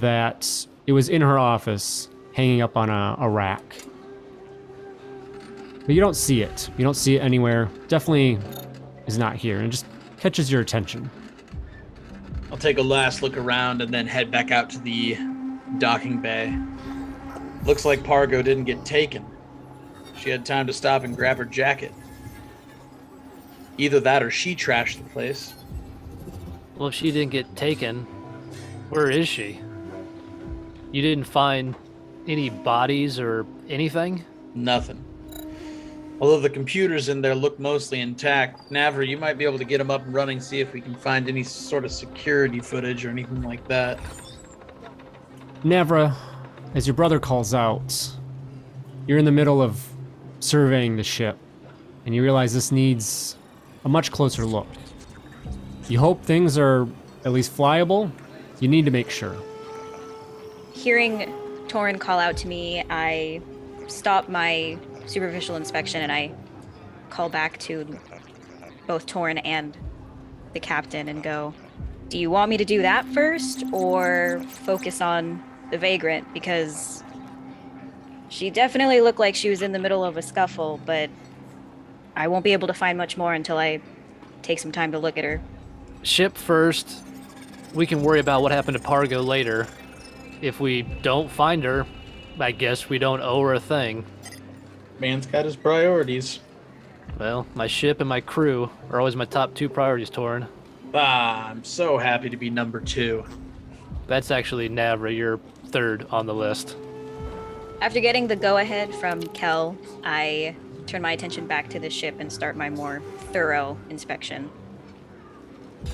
that 0.00 0.66
it 0.86 0.92
was 0.92 1.08
in 1.08 1.20
her 1.20 1.38
office, 1.38 2.08
hanging 2.34 2.62
up 2.62 2.76
on 2.76 2.90
a, 2.90 3.16
a 3.18 3.28
rack. 3.28 3.62
But 5.86 5.94
you 5.94 6.00
don't 6.00 6.16
see 6.16 6.42
it. 6.42 6.70
You 6.78 6.84
don't 6.84 6.94
see 6.94 7.16
it 7.16 7.20
anywhere. 7.20 7.70
Definitely 7.88 8.38
is 9.06 9.18
not 9.18 9.36
here. 9.36 9.60
And 9.60 9.70
just 9.70 9.86
catches 10.18 10.50
your 10.50 10.62
attention. 10.62 11.10
I'll 12.50 12.56
take 12.58 12.78
a 12.78 12.82
last 12.82 13.22
look 13.22 13.36
around 13.36 13.82
and 13.82 13.92
then 13.92 14.06
head 14.06 14.30
back 14.30 14.50
out 14.50 14.70
to 14.70 14.78
the 14.78 15.18
docking 15.78 16.20
bay. 16.20 16.58
Looks 17.64 17.84
like 17.84 18.00
Pargo 18.00 18.42
didn't 18.42 18.64
get 18.64 18.84
taken. 18.84 19.24
She 20.24 20.30
had 20.30 20.46
time 20.46 20.66
to 20.68 20.72
stop 20.72 21.04
and 21.04 21.14
grab 21.14 21.36
her 21.36 21.44
jacket. 21.44 21.92
Either 23.76 24.00
that 24.00 24.22
or 24.22 24.30
she 24.30 24.56
trashed 24.56 24.96
the 24.96 25.10
place. 25.10 25.52
Well, 26.76 26.88
if 26.88 26.94
she 26.94 27.12
didn't 27.12 27.30
get 27.30 27.54
taken, 27.56 28.06
where 28.88 29.10
is 29.10 29.28
she? 29.28 29.60
You 30.92 31.02
didn't 31.02 31.24
find 31.24 31.74
any 32.26 32.48
bodies 32.48 33.20
or 33.20 33.44
anything? 33.68 34.24
Nothing. 34.54 35.04
Although 36.22 36.40
the 36.40 36.48
computers 36.48 37.10
in 37.10 37.20
there 37.20 37.34
look 37.34 37.60
mostly 37.60 38.00
intact, 38.00 38.70
Navra, 38.70 39.06
you 39.06 39.18
might 39.18 39.36
be 39.36 39.44
able 39.44 39.58
to 39.58 39.64
get 39.64 39.76
them 39.76 39.90
up 39.90 40.06
and 40.06 40.14
running, 40.14 40.40
see 40.40 40.60
if 40.60 40.72
we 40.72 40.80
can 40.80 40.94
find 40.94 41.28
any 41.28 41.42
sort 41.42 41.84
of 41.84 41.92
security 41.92 42.60
footage 42.60 43.04
or 43.04 43.10
anything 43.10 43.42
like 43.42 43.68
that. 43.68 44.00
Navra, 45.62 46.16
as 46.74 46.86
your 46.86 46.94
brother 46.94 47.20
calls 47.20 47.52
out, 47.52 48.10
you're 49.06 49.18
in 49.18 49.26
the 49.26 49.30
middle 49.30 49.60
of 49.60 49.86
surveying 50.44 50.96
the 50.96 51.02
ship, 51.02 51.36
and 52.04 52.14
you 52.14 52.22
realize 52.22 52.52
this 52.52 52.70
needs 52.70 53.36
a 53.84 53.88
much 53.88 54.12
closer 54.12 54.44
look. 54.44 54.66
You 55.88 55.98
hope 55.98 56.22
things 56.22 56.58
are 56.58 56.86
at 57.24 57.32
least 57.32 57.56
flyable. 57.56 58.10
You 58.60 58.68
need 58.68 58.84
to 58.84 58.90
make 58.90 59.10
sure. 59.10 59.36
Hearing 60.72 61.32
Torin 61.68 61.98
call 61.98 62.18
out 62.18 62.36
to 62.38 62.48
me, 62.48 62.84
I 62.90 63.40
stop 63.86 64.28
my 64.28 64.78
superficial 65.06 65.56
inspection 65.56 66.02
and 66.02 66.10
I 66.10 66.32
call 67.10 67.28
back 67.28 67.58
to 67.58 67.98
both 68.86 69.06
Torin 69.06 69.40
and 69.44 69.76
the 70.52 70.60
captain 70.60 71.08
and 71.08 71.22
go, 71.22 71.54
Do 72.08 72.18
you 72.18 72.30
want 72.30 72.50
me 72.50 72.56
to 72.56 72.64
do 72.64 72.82
that 72.82 73.06
first 73.08 73.64
or 73.72 74.42
focus 74.48 75.00
on 75.00 75.42
the 75.70 75.78
vagrant? 75.78 76.32
Because 76.32 77.03
she 78.34 78.50
definitely 78.50 79.00
looked 79.00 79.20
like 79.20 79.36
she 79.36 79.48
was 79.48 79.62
in 79.62 79.70
the 79.70 79.78
middle 79.78 80.02
of 80.04 80.16
a 80.16 80.22
scuffle, 80.22 80.80
but 80.84 81.08
I 82.16 82.26
won't 82.26 82.42
be 82.42 82.52
able 82.52 82.66
to 82.66 82.74
find 82.74 82.98
much 82.98 83.16
more 83.16 83.32
until 83.32 83.58
I 83.58 83.80
take 84.42 84.58
some 84.58 84.72
time 84.72 84.90
to 84.90 84.98
look 84.98 85.16
at 85.16 85.22
her. 85.22 85.40
Ship 86.02 86.36
first. 86.36 87.04
We 87.74 87.86
can 87.86 88.02
worry 88.02 88.18
about 88.18 88.42
what 88.42 88.50
happened 88.50 88.76
to 88.76 88.82
Pargo 88.82 89.24
later. 89.24 89.68
If 90.40 90.58
we 90.58 90.82
don't 90.82 91.30
find 91.30 91.62
her, 91.62 91.86
I 92.40 92.50
guess 92.50 92.88
we 92.88 92.98
don't 92.98 93.20
owe 93.20 93.40
her 93.42 93.54
a 93.54 93.60
thing. 93.60 94.04
Man's 94.98 95.26
got 95.26 95.44
his 95.44 95.54
priorities. 95.54 96.40
Well, 97.20 97.46
my 97.54 97.68
ship 97.68 98.00
and 98.00 98.08
my 98.08 98.20
crew 98.20 98.68
are 98.90 98.98
always 98.98 99.14
my 99.14 99.26
top 99.26 99.54
two 99.54 99.68
priorities, 99.68 100.10
Torin. 100.10 100.48
Ah, 100.92 101.50
I'm 101.50 101.62
so 101.62 101.98
happy 101.98 102.30
to 102.30 102.36
be 102.36 102.50
number 102.50 102.80
two. 102.80 103.24
That's 104.08 104.32
actually 104.32 104.68
Navra, 104.68 105.16
you're 105.16 105.38
third 105.68 106.08
on 106.10 106.26
the 106.26 106.34
list. 106.34 106.76
After 107.84 108.00
getting 108.00 108.28
the 108.28 108.34
go 108.34 108.56
ahead 108.56 108.94
from 108.94 109.20
Kel, 109.20 109.76
I 110.04 110.56
turn 110.86 111.02
my 111.02 111.12
attention 111.12 111.46
back 111.46 111.68
to 111.68 111.78
the 111.78 111.90
ship 111.90 112.16
and 112.18 112.32
start 112.32 112.56
my 112.56 112.70
more 112.70 113.02
thorough 113.30 113.76
inspection. 113.90 114.50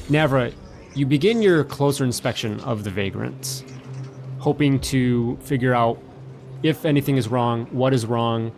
Navra, 0.08 0.54
you 0.94 1.04
begin 1.04 1.42
your 1.42 1.64
closer 1.64 2.04
inspection 2.04 2.60
of 2.60 2.84
the 2.84 2.90
vagrants, 2.90 3.64
hoping 4.38 4.78
to 4.82 5.36
figure 5.38 5.74
out 5.74 6.00
if 6.62 6.84
anything 6.84 7.16
is 7.16 7.26
wrong, 7.26 7.66
what 7.72 7.92
is 7.92 8.06
wrong, 8.06 8.52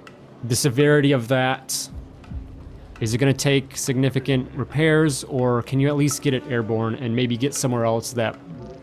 the 0.45 0.55
severity 0.55 1.13
of 1.13 1.29
that. 1.29 1.89
Is 3.01 3.15
it 3.15 3.17
going 3.17 3.33
to 3.33 3.39
take 3.39 3.79
significant 3.79 4.53
repairs, 4.55 5.25
or 5.25 5.63
can 5.63 5.81
you 5.81 5.89
at 5.89 5.97
least 5.97 6.21
get 6.21 6.35
it 6.35 6.47
airborne 6.49 6.97
and 6.97 7.17
maybe 7.17 7.39
get 7.39 7.55
somewhere 7.55 7.87
else 7.87 8.13
that 8.13 8.39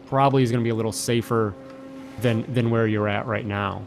probably 0.07 0.41
is 0.41 0.49
going 0.49 0.63
to 0.63 0.67
be 0.67 0.71
a 0.71 0.75
little 0.75 0.91
safer 0.91 1.53
than 2.21 2.51
than 2.51 2.71
where 2.71 2.87
you're 2.87 3.07
at 3.07 3.27
right 3.27 3.45
now? 3.45 3.83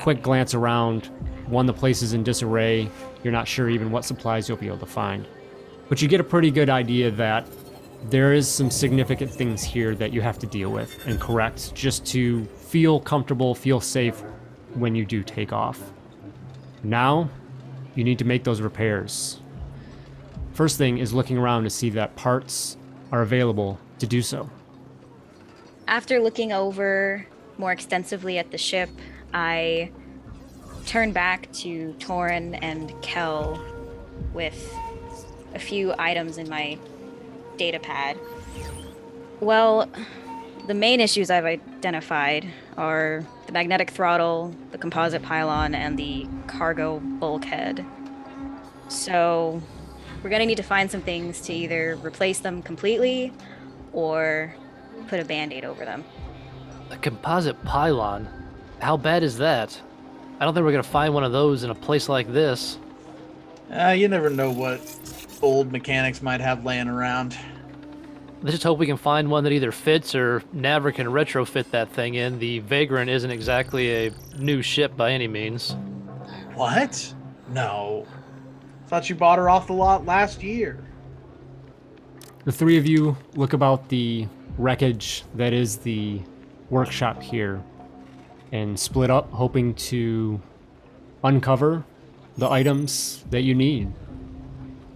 Quick 0.00 0.22
glance 0.22 0.54
around. 0.54 1.06
One, 1.46 1.66
the 1.66 1.74
place 1.74 2.00
is 2.00 2.14
in 2.14 2.22
disarray. 2.22 2.88
You're 3.22 3.34
not 3.34 3.46
sure 3.46 3.68
even 3.68 3.90
what 3.90 4.06
supplies 4.06 4.48
you'll 4.48 4.56
be 4.56 4.66
able 4.66 4.78
to 4.78 4.86
find, 4.86 5.28
but 5.90 6.00
you 6.00 6.08
get 6.08 6.20
a 6.20 6.24
pretty 6.24 6.50
good 6.50 6.70
idea 6.70 7.10
that 7.10 7.46
there 8.08 8.32
is 8.32 8.48
some 8.48 8.70
significant 8.70 9.30
things 9.30 9.62
here 9.62 9.94
that 9.96 10.10
you 10.10 10.22
have 10.22 10.38
to 10.38 10.46
deal 10.46 10.70
with 10.70 11.06
and 11.06 11.20
correct 11.20 11.74
just 11.74 12.06
to 12.06 12.46
feel 12.46 12.98
comfortable, 12.98 13.54
feel 13.54 13.78
safe 13.78 14.22
when 14.72 14.94
you 14.94 15.04
do 15.04 15.22
take 15.22 15.52
off. 15.52 15.92
Now, 16.82 17.28
you 17.94 18.02
need 18.02 18.18
to 18.20 18.24
make 18.24 18.42
those 18.42 18.62
repairs. 18.62 19.40
First 20.54 20.78
thing 20.78 20.96
is 20.96 21.12
looking 21.12 21.36
around 21.36 21.64
to 21.64 21.70
see 21.70 21.90
that 21.90 22.16
parts 22.16 22.78
are 23.12 23.20
available 23.20 23.78
to 23.98 24.06
do 24.06 24.22
so. 24.22 24.48
After 25.86 26.20
looking 26.20 26.52
over 26.52 27.26
more 27.58 27.72
extensively 27.72 28.38
at 28.38 28.50
the 28.50 28.56
ship, 28.56 28.88
I 29.32 29.90
turn 30.86 31.12
back 31.12 31.50
to 31.52 31.94
Torin 31.98 32.58
and 32.62 32.92
Kel 33.02 33.62
with 34.32 34.74
a 35.54 35.58
few 35.58 35.94
items 35.98 36.38
in 36.38 36.48
my 36.48 36.78
data 37.56 37.78
pad. 37.78 38.18
Well, 39.40 39.88
the 40.66 40.74
main 40.74 41.00
issues 41.00 41.30
I've 41.30 41.44
identified 41.44 42.46
are 42.76 43.24
the 43.46 43.52
magnetic 43.52 43.90
throttle, 43.90 44.54
the 44.70 44.78
composite 44.78 45.22
pylon, 45.22 45.74
and 45.74 45.98
the 45.98 46.26
cargo 46.46 47.00
bulkhead. 47.00 47.84
So 48.88 49.62
we're 50.22 50.30
gonna 50.30 50.46
need 50.46 50.56
to 50.56 50.62
find 50.62 50.90
some 50.90 51.02
things 51.02 51.40
to 51.42 51.52
either 51.52 51.96
replace 51.96 52.40
them 52.40 52.62
completely 52.62 53.32
or 53.92 54.54
put 55.08 55.20
a 55.20 55.24
band-aid 55.24 55.64
over 55.64 55.84
them. 55.84 56.04
A 56.90 56.96
composite 56.96 57.62
pylon? 57.64 58.28
How 58.80 58.96
bad 58.96 59.22
is 59.22 59.36
that? 59.38 59.78
I 60.38 60.44
don't 60.44 60.54
think 60.54 60.64
we're 60.64 60.72
gonna 60.72 60.82
find 60.82 61.12
one 61.12 61.22
of 61.22 61.32
those 61.32 61.64
in 61.64 61.70
a 61.70 61.74
place 61.74 62.08
like 62.08 62.32
this. 62.32 62.78
Uh, 63.70 63.90
you 63.90 64.08
never 64.08 64.30
know 64.30 64.50
what 64.50 64.80
old 65.42 65.70
mechanics 65.70 66.22
might 66.22 66.40
have 66.40 66.64
laying 66.64 66.88
around. 66.88 67.36
Let's 68.42 68.52
just 68.52 68.62
hope 68.62 68.78
we 68.78 68.86
can 68.86 68.96
find 68.96 69.30
one 69.30 69.44
that 69.44 69.52
either 69.52 69.70
fits 69.70 70.14
or 70.14 70.40
Navra 70.54 70.94
can 70.94 71.06
retrofit 71.06 71.70
that 71.72 71.90
thing 71.90 72.14
in. 72.14 72.38
The 72.38 72.60
Vagrant 72.60 73.10
isn't 73.10 73.30
exactly 73.30 74.06
a 74.06 74.12
new 74.38 74.62
ship 74.62 74.96
by 74.96 75.12
any 75.12 75.28
means. 75.28 75.76
What? 76.54 77.14
No. 77.50 78.06
Thought 78.86 79.10
you 79.10 79.14
bought 79.14 79.38
her 79.38 79.50
off 79.50 79.66
the 79.66 79.74
lot 79.74 80.06
last 80.06 80.42
year. 80.42 80.82
The 82.44 82.52
three 82.52 82.78
of 82.78 82.86
you 82.86 83.14
look 83.34 83.52
about 83.52 83.90
the 83.90 84.26
wreckage 84.56 85.24
that 85.34 85.52
is 85.52 85.76
the 85.76 86.22
workshop 86.70 87.22
here 87.22 87.62
and 88.52 88.78
split 88.78 89.10
up, 89.10 89.30
hoping 89.30 89.74
to 89.74 90.40
uncover 91.22 91.84
the 92.36 92.48
items 92.48 93.24
that 93.30 93.42
you 93.42 93.54
need. 93.54 93.92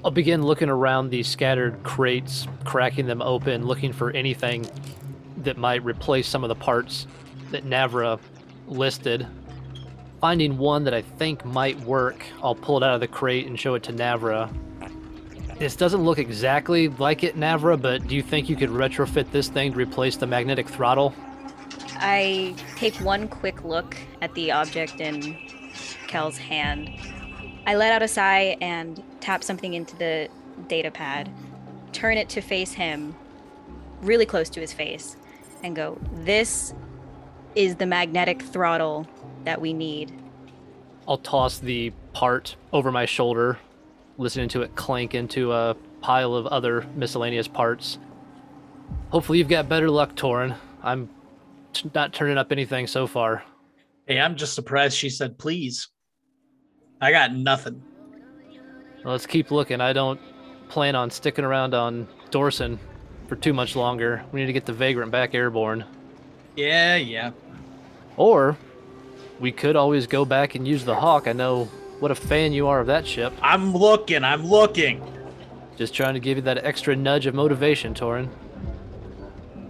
I'll 0.04 0.10
begin 0.10 0.42
looking 0.42 0.68
around 0.68 1.10
these 1.10 1.28
scattered 1.28 1.82
crates, 1.82 2.46
cracking 2.64 3.06
them 3.06 3.22
open, 3.22 3.66
looking 3.66 3.92
for 3.92 4.10
anything 4.10 4.68
that 5.38 5.56
might 5.56 5.82
replace 5.84 6.28
some 6.28 6.44
of 6.44 6.48
the 6.48 6.54
parts 6.54 7.06
that 7.50 7.64
Navra 7.64 8.18
listed. 8.66 9.26
Finding 10.20 10.58
one 10.58 10.84
that 10.84 10.94
I 10.94 11.02
think 11.02 11.44
might 11.44 11.78
work, 11.80 12.24
I'll 12.42 12.54
pull 12.54 12.78
it 12.78 12.82
out 12.82 12.94
of 12.94 13.00
the 13.00 13.08
crate 13.08 13.46
and 13.46 13.58
show 13.58 13.74
it 13.74 13.82
to 13.84 13.92
Navra. 13.92 14.52
This 15.58 15.76
doesn't 15.76 16.02
look 16.02 16.18
exactly 16.18 16.88
like 16.88 17.22
it, 17.22 17.36
Navra, 17.36 17.80
but 17.80 18.06
do 18.08 18.16
you 18.16 18.22
think 18.22 18.48
you 18.48 18.56
could 18.56 18.70
retrofit 18.70 19.30
this 19.30 19.48
thing 19.48 19.72
to 19.72 19.78
replace 19.78 20.16
the 20.16 20.26
magnetic 20.26 20.68
throttle? 20.68 21.14
I 21.96 22.54
take 22.76 22.94
one 22.96 23.28
quick 23.28 23.64
look 23.64 23.96
at 24.20 24.34
the 24.34 24.52
object 24.52 25.00
in 25.00 25.38
Kel's 26.06 26.38
hand. 26.38 26.90
I 27.66 27.76
let 27.76 27.92
out 27.92 28.02
a 28.02 28.08
sigh 28.08 28.56
and 28.60 29.02
tap 29.20 29.42
something 29.42 29.74
into 29.74 29.96
the 29.96 30.28
data 30.68 30.90
pad, 30.90 31.30
turn 31.92 32.18
it 32.18 32.28
to 32.30 32.40
face 32.40 32.72
him, 32.72 33.14
really 34.02 34.26
close 34.26 34.48
to 34.50 34.60
his 34.60 34.72
face, 34.72 35.16
and 35.62 35.74
go, 35.74 35.98
This 36.12 36.74
is 37.54 37.76
the 37.76 37.86
magnetic 37.86 38.42
throttle 38.42 39.06
that 39.44 39.60
we 39.60 39.72
need. 39.72 40.12
I'll 41.06 41.18
toss 41.18 41.58
the 41.58 41.92
part 42.12 42.56
over 42.72 42.90
my 42.90 43.06
shoulder, 43.06 43.58
listening 44.18 44.48
to 44.50 44.62
it 44.62 44.74
clank 44.74 45.14
into 45.14 45.52
a 45.52 45.76
pile 46.00 46.34
of 46.34 46.46
other 46.46 46.86
miscellaneous 46.94 47.48
parts. 47.48 47.98
Hopefully, 49.10 49.38
you've 49.38 49.48
got 49.48 49.68
better 49.68 49.90
luck, 49.90 50.14
Torin. 50.14 50.56
I'm 50.82 51.08
t- 51.74 51.90
not 51.94 52.12
turning 52.12 52.38
up 52.38 52.52
anything 52.52 52.86
so 52.86 53.06
far. 53.06 53.42
Hey, 54.06 54.18
I'm 54.20 54.36
just 54.36 54.54
surprised 54.54 54.96
she 54.96 55.10
said 55.10 55.38
please. 55.38 55.88
I 57.00 57.10
got 57.10 57.34
nothing. 57.34 57.82
Well, 59.04 59.12
let's 59.12 59.26
keep 59.26 59.50
looking. 59.50 59.80
I 59.80 59.92
don't 59.92 60.20
plan 60.68 60.96
on 60.96 61.10
sticking 61.10 61.44
around 61.44 61.74
on 61.74 62.08
Dorson 62.30 62.78
for 63.28 63.36
too 63.36 63.52
much 63.52 63.76
longer. 63.76 64.24
We 64.32 64.40
need 64.40 64.46
to 64.46 64.52
get 64.52 64.66
the 64.66 64.72
Vagrant 64.72 65.10
back 65.10 65.34
airborne. 65.34 65.84
Yeah, 66.56 66.96
yeah. 66.96 67.32
Or 68.16 68.56
we 69.40 69.52
could 69.52 69.76
always 69.76 70.06
go 70.06 70.24
back 70.24 70.54
and 70.54 70.66
use 70.66 70.84
the 70.84 70.94
Hawk. 70.94 71.26
I 71.26 71.32
know 71.32 71.64
what 72.00 72.10
a 72.10 72.14
fan 72.14 72.52
you 72.52 72.68
are 72.68 72.80
of 72.80 72.86
that 72.86 73.06
ship. 73.06 73.32
I'm 73.42 73.72
looking, 73.74 74.24
I'm 74.24 74.46
looking. 74.46 75.02
Just 75.76 75.94
trying 75.94 76.14
to 76.14 76.20
give 76.20 76.38
you 76.38 76.42
that 76.42 76.64
extra 76.64 76.94
nudge 76.94 77.26
of 77.26 77.34
motivation, 77.34 77.94
Torin. 77.94 78.28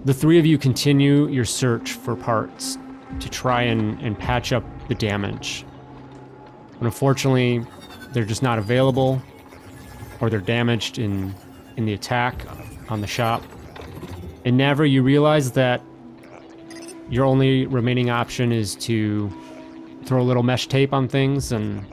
The 0.04 0.12
three 0.12 0.38
of 0.38 0.44
you 0.44 0.58
continue 0.58 1.28
your 1.28 1.46
search 1.46 1.92
for 1.92 2.14
parts 2.14 2.76
to 3.20 3.30
try 3.30 3.62
and, 3.62 3.98
and 4.02 4.18
patch 4.18 4.52
up 4.52 4.62
the 4.88 4.94
damage. 4.94 5.64
But 6.78 6.86
unfortunately, 6.86 7.64
they're 8.12 8.24
just 8.24 8.42
not 8.42 8.58
available 8.58 9.22
or 10.20 10.28
they're 10.28 10.40
damaged 10.40 10.98
in 10.98 11.34
in 11.76 11.86
the 11.86 11.94
attack 11.94 12.46
on 12.88 13.00
the 13.00 13.06
shop. 13.06 13.42
And 14.44 14.60
Navra, 14.60 14.88
you 14.88 15.02
realize 15.02 15.52
that 15.52 15.82
your 17.08 17.24
only 17.24 17.66
remaining 17.66 18.10
option 18.10 18.52
is 18.52 18.74
to 18.76 19.32
throw 20.04 20.20
a 20.20 20.22
little 20.22 20.42
mesh 20.42 20.66
tape 20.68 20.92
on 20.92 21.08
things 21.08 21.50
and 21.50 21.84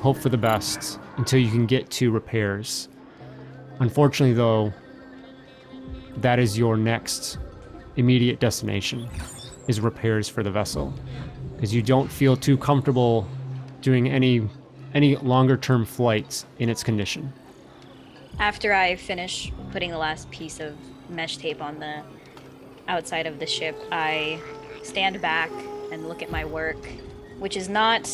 hope 0.00 0.16
for 0.16 0.28
the 0.28 0.38
best 0.38 0.98
until 1.16 1.40
you 1.40 1.50
can 1.50 1.66
get 1.66 1.90
to 1.90 2.10
repairs. 2.10 2.88
Unfortunately, 3.80 4.34
though, 4.34 4.72
that 6.18 6.38
is 6.38 6.58
your 6.58 6.76
next 6.76 7.38
immediate 7.96 8.40
destination 8.40 9.08
is 9.68 9.80
repairs 9.80 10.28
for 10.28 10.42
the 10.42 10.50
vessel 10.50 10.92
because 11.54 11.74
you 11.74 11.82
don't 11.82 12.10
feel 12.10 12.36
too 12.36 12.56
comfortable 12.56 13.26
doing 13.80 14.08
any 14.08 14.48
any 14.94 15.16
longer 15.16 15.56
term 15.56 15.84
flights 15.84 16.44
in 16.58 16.68
its 16.68 16.82
condition. 16.82 17.32
After 18.38 18.72
I 18.72 18.96
finish 18.96 19.52
putting 19.70 19.90
the 19.90 19.98
last 19.98 20.30
piece 20.30 20.60
of 20.60 20.74
mesh 21.08 21.36
tape 21.36 21.62
on 21.62 21.78
the 21.78 22.02
outside 22.88 23.26
of 23.26 23.38
the 23.38 23.46
ship, 23.46 23.76
I 23.90 24.40
stand 24.82 25.20
back 25.20 25.50
and 25.90 26.08
look 26.08 26.22
at 26.22 26.30
my 26.30 26.44
work, 26.44 26.84
which 27.38 27.56
is 27.56 27.68
not 27.68 28.10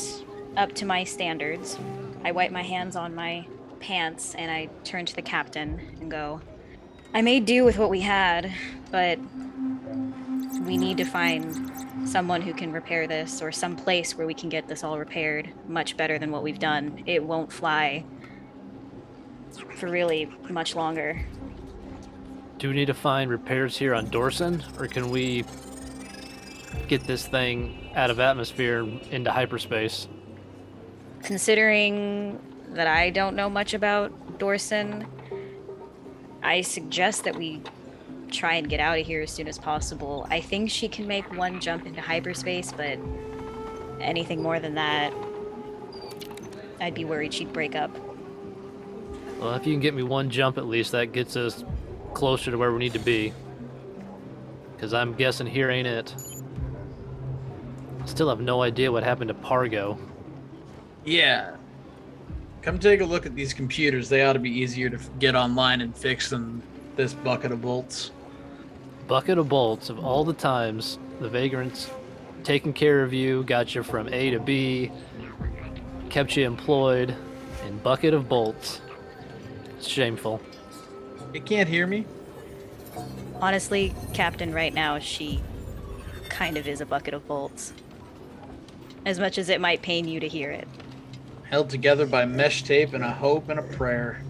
up 0.56 0.74
to 0.74 0.86
my 0.86 1.04
standards. 1.04 1.78
I 2.24 2.32
wipe 2.32 2.50
my 2.50 2.62
hands 2.62 2.96
on 2.96 3.14
my 3.14 3.46
pants 3.80 4.34
and 4.34 4.50
I 4.50 4.68
turn 4.84 5.06
to 5.06 5.14
the 5.14 5.22
captain 5.22 5.80
and 6.00 6.10
go, 6.10 6.40
I 7.14 7.22
may 7.22 7.40
do 7.40 7.64
with 7.64 7.78
what 7.78 7.90
we 7.90 8.00
had, 8.00 8.52
but 8.90 9.18
we 10.66 10.76
need 10.76 10.98
to 10.98 11.04
find 11.04 11.72
someone 12.06 12.42
who 12.42 12.52
can 12.52 12.72
repair 12.72 13.06
this 13.06 13.42
or 13.42 13.50
some 13.50 13.76
place 13.76 14.16
where 14.16 14.26
we 14.26 14.34
can 14.34 14.48
get 14.48 14.68
this 14.68 14.84
all 14.84 14.98
repaired 14.98 15.50
much 15.66 15.96
better 15.96 16.18
than 16.18 16.30
what 16.30 16.42
we've 16.42 16.58
done. 16.58 17.02
It 17.06 17.24
won't 17.24 17.52
fly 17.52 18.04
for 19.76 19.88
really 19.88 20.30
much 20.50 20.74
longer. 20.74 21.24
Do 22.58 22.68
we 22.68 22.74
need 22.74 22.86
to 22.86 22.94
find 22.94 23.30
repairs 23.30 23.76
here 23.76 23.94
on 23.94 24.08
Dorson, 24.08 24.62
or 24.80 24.86
can 24.86 25.10
we 25.10 25.44
get 26.88 27.04
this 27.04 27.26
thing 27.26 27.90
out 27.94 28.10
of 28.10 28.20
atmosphere 28.20 28.86
into 29.10 29.30
hyperspace? 29.30 30.08
Considering 31.22 32.38
that 32.70 32.86
I 32.86 33.10
don't 33.10 33.36
know 33.36 33.48
much 33.48 33.74
about 33.74 34.38
Dorson, 34.38 35.06
I 36.42 36.60
suggest 36.62 37.24
that 37.24 37.36
we 37.36 37.62
try 38.30 38.54
and 38.54 38.68
get 38.68 38.80
out 38.80 38.98
of 38.98 39.06
here 39.06 39.22
as 39.22 39.30
soon 39.30 39.48
as 39.48 39.58
possible. 39.58 40.26
I 40.30 40.40
think 40.40 40.70
she 40.70 40.88
can 40.88 41.06
make 41.06 41.36
one 41.36 41.60
jump 41.60 41.86
into 41.86 42.00
hyperspace, 42.00 42.72
but 42.72 42.98
anything 44.00 44.42
more 44.42 44.60
than 44.60 44.74
that, 44.74 45.12
I'd 46.80 46.94
be 46.94 47.04
worried 47.04 47.34
she'd 47.34 47.52
break 47.52 47.74
up. 47.74 47.90
Well, 49.40 49.54
if 49.54 49.66
you 49.66 49.72
can 49.72 49.80
get 49.80 49.94
me 49.94 50.02
one 50.02 50.30
jump 50.30 50.58
at 50.58 50.66
least, 50.66 50.92
that 50.92 51.12
gets 51.12 51.36
us 51.36 51.64
closer 52.14 52.50
to 52.50 52.58
where 52.58 52.72
we 52.72 52.78
need 52.78 52.92
to 52.94 52.98
be. 52.98 53.32
Because 54.74 54.94
I'm 54.94 55.14
guessing 55.14 55.46
here 55.46 55.70
ain't 55.70 55.86
it. 55.86 56.14
Still 58.04 58.28
have 58.28 58.40
no 58.40 58.62
idea 58.62 58.90
what 58.90 59.02
happened 59.02 59.28
to 59.28 59.34
Pargo. 59.34 59.98
Yeah. 61.04 61.56
Come 62.62 62.78
take 62.78 63.00
a 63.00 63.04
look 63.04 63.24
at 63.24 63.34
these 63.34 63.54
computers. 63.54 64.08
They 64.08 64.24
ought 64.24 64.34
to 64.34 64.38
be 64.38 64.50
easier 64.50 64.90
to 64.90 64.98
get 65.18 65.34
online 65.34 65.80
and 65.80 65.96
fix 65.96 66.30
than 66.30 66.62
this 66.96 67.14
bucket 67.14 67.52
of 67.52 67.62
bolts. 67.62 68.10
Bucket 69.06 69.38
of 69.38 69.48
bolts 69.48 69.88
of 69.88 70.04
all 70.04 70.24
the 70.24 70.32
times 70.32 70.98
the 71.20 71.28
vagrants 71.28 71.90
taken 72.44 72.72
care 72.72 73.02
of 73.02 73.12
you, 73.12 73.42
got 73.44 73.74
you 73.74 73.82
from 73.82 74.08
A 74.12 74.30
to 74.30 74.40
B, 74.40 74.90
kept 76.10 76.36
you 76.36 76.46
employed, 76.46 77.14
and 77.64 77.82
bucket 77.82 78.14
of 78.14 78.28
bolts. 78.28 78.80
It's 79.76 79.88
shameful. 79.88 80.40
You 81.32 81.40
can't 81.40 81.68
hear 81.68 81.86
me? 81.86 82.06
Honestly, 83.40 83.94
Captain, 84.14 84.52
right 84.52 84.74
now, 84.74 84.98
she 84.98 85.40
kind 86.28 86.56
of 86.56 86.66
is 86.66 86.80
a 86.80 86.86
bucket 86.86 87.14
of 87.14 87.26
bolts. 87.26 87.72
As 89.06 89.18
much 89.18 89.38
as 89.38 89.48
it 89.48 89.60
might 89.60 89.82
pain 89.82 90.08
you 90.08 90.20
to 90.20 90.28
hear 90.28 90.50
it. 90.50 90.66
Held 91.50 91.70
together 91.70 92.06
by 92.06 92.26
mesh 92.26 92.62
tape 92.62 92.92
and 92.92 93.02
a 93.02 93.10
hope 93.10 93.48
and 93.48 93.58
a 93.58 93.62
prayer. 93.62 94.22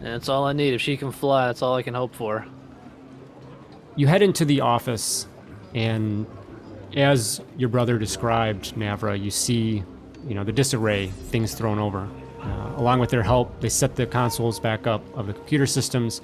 That's 0.00 0.28
all 0.28 0.44
I 0.44 0.52
need. 0.52 0.74
If 0.74 0.80
she 0.80 0.96
can 0.96 1.12
fly, 1.12 1.46
that's 1.46 1.62
all 1.62 1.76
I 1.76 1.82
can 1.82 1.94
hope 1.94 2.14
for. 2.14 2.46
You 3.96 4.08
head 4.08 4.22
into 4.22 4.44
the 4.44 4.60
office, 4.60 5.28
and 5.74 6.26
as 6.96 7.40
your 7.56 7.68
brother 7.68 7.98
described, 7.98 8.74
Navra, 8.74 9.20
you 9.20 9.30
see, 9.30 9.84
you 10.26 10.34
know, 10.34 10.42
the 10.42 10.52
disarray, 10.52 11.06
things 11.06 11.54
thrown 11.54 11.78
over. 11.78 12.08
Uh, 12.42 12.72
along 12.76 12.98
with 12.98 13.10
their 13.10 13.22
help, 13.22 13.60
they 13.60 13.68
set 13.68 13.94
the 13.94 14.04
consoles 14.04 14.58
back 14.58 14.86
up 14.88 15.02
of 15.16 15.28
the 15.28 15.32
computer 15.32 15.66
systems, 15.66 16.20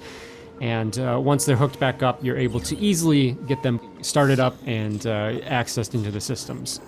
and 0.59 0.99
uh, 0.99 1.17
once 1.19 1.45
they're 1.45 1.55
hooked 1.55 1.79
back 1.79 2.03
up, 2.03 2.23
you're 2.23 2.37
able 2.37 2.59
to 2.59 2.77
easily 2.77 3.31
get 3.47 3.63
them 3.63 3.79
started 4.03 4.39
up 4.39 4.55
and 4.65 5.07
uh, 5.07 5.39
accessed 5.39 5.95
into 5.95 6.11
the 6.11 6.21
systems. 6.21 6.81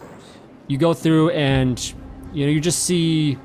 You 0.68 0.78
go 0.78 0.94
through, 0.94 1.32
and 1.32 1.94
you 2.34 2.46
know, 2.46 2.52
you 2.52 2.60
just 2.60 2.84
see 2.84 3.38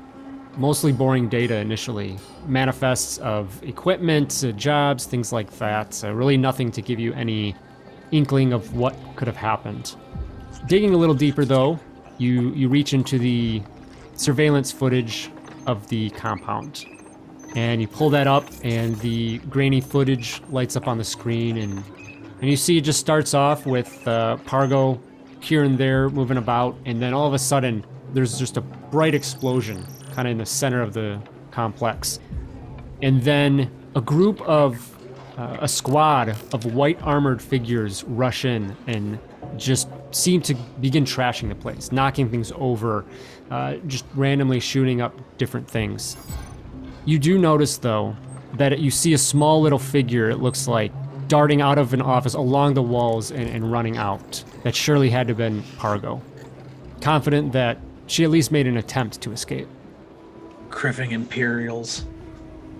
mostly 0.57 0.91
boring 0.91 1.29
data 1.29 1.55
initially. 1.55 2.17
Manifests 2.47 3.17
of 3.19 3.61
equipment, 3.63 4.43
uh, 4.43 4.51
jobs, 4.51 5.05
things 5.05 5.31
like 5.31 5.49
that. 5.57 6.03
Uh, 6.03 6.13
really 6.13 6.37
nothing 6.37 6.71
to 6.71 6.81
give 6.81 6.99
you 6.99 7.13
any 7.13 7.55
inkling 8.11 8.51
of 8.51 8.75
what 8.75 8.95
could 9.15 9.27
have 9.27 9.37
happened. 9.37 9.95
Digging 10.67 10.93
a 10.93 10.97
little 10.97 11.15
deeper, 11.15 11.45
though, 11.45 11.79
you, 12.17 12.51
you 12.53 12.67
reach 12.67 12.93
into 12.93 13.17
the 13.19 13.61
surveillance 14.15 14.71
footage 14.71 15.29
of 15.67 15.87
the 15.87 16.09
compound. 16.11 16.85
And 17.55 17.81
you 17.81 17.87
pull 17.87 18.09
that 18.11 18.27
up, 18.27 18.45
and 18.63 18.95
the 18.97 19.37
grainy 19.49 19.81
footage 19.81 20.41
lights 20.49 20.75
up 20.75 20.87
on 20.87 20.97
the 20.97 21.03
screen, 21.03 21.57
and, 21.57 21.83
and 22.41 22.49
you 22.49 22.57
see 22.57 22.77
it 22.77 22.81
just 22.81 22.99
starts 22.99 23.33
off 23.33 23.65
with 23.65 24.07
uh, 24.07 24.37
Pargo 24.45 24.99
here 25.39 25.63
and 25.63 25.77
there 25.77 26.09
moving 26.09 26.37
about, 26.37 26.75
and 26.85 27.01
then 27.01 27.13
all 27.13 27.27
of 27.27 27.33
a 27.33 27.39
sudden, 27.39 27.83
there's 28.13 28.37
just 28.37 28.57
a 28.57 28.63
bright 28.91 29.15
explosion 29.15 29.85
kind 30.13 30.27
of 30.27 30.31
in 30.33 30.37
the 30.37 30.45
center 30.45 30.81
of 30.81 30.93
the 30.93 31.21
complex. 31.51 32.19
And 33.01 33.21
then 33.21 33.71
a 33.95 34.01
group 34.01 34.41
of, 34.41 34.97
uh, 35.37 35.57
a 35.61 35.67
squad 35.67 36.29
of 36.53 36.73
white 36.75 37.01
armored 37.01 37.41
figures 37.41 38.03
rush 38.03 38.45
in 38.45 38.75
and 38.87 39.19
just 39.57 39.87
seem 40.11 40.41
to 40.41 40.55
begin 40.81 41.05
trashing 41.05 41.49
the 41.49 41.55
place, 41.55 41.91
knocking 41.91 42.29
things 42.29 42.51
over, 42.55 43.05
uh, 43.51 43.75
just 43.87 44.05
randomly 44.15 44.59
shooting 44.59 45.01
up 45.01 45.13
different 45.37 45.67
things. 45.67 46.17
You 47.05 47.19
do 47.19 47.37
notice, 47.37 47.77
though, 47.77 48.15
that 48.53 48.79
you 48.79 48.91
see 48.91 49.13
a 49.13 49.17
small 49.17 49.61
little 49.61 49.79
figure, 49.79 50.29
it 50.29 50.37
looks 50.37 50.67
like, 50.67 50.91
darting 51.27 51.61
out 51.61 51.77
of 51.77 51.93
an 51.93 52.01
office 52.01 52.33
along 52.33 52.73
the 52.73 52.81
walls 52.81 53.31
and, 53.31 53.47
and 53.49 53.71
running 53.71 53.97
out. 53.97 54.43
That 54.63 54.75
surely 54.75 55.09
had 55.09 55.27
to 55.27 55.31
have 55.31 55.37
been 55.37 55.61
Pargo. 55.77 56.21
Confident 57.01 57.53
that 57.53 57.77
she 58.09 58.23
at 58.23 58.31
least 58.31 58.51
made 58.51 58.65
an 58.65 58.77
attempt 58.77 59.21
to 59.21 59.31
escape. 59.31 59.67
Kriffing 60.69 61.11
Imperials. 61.11 62.05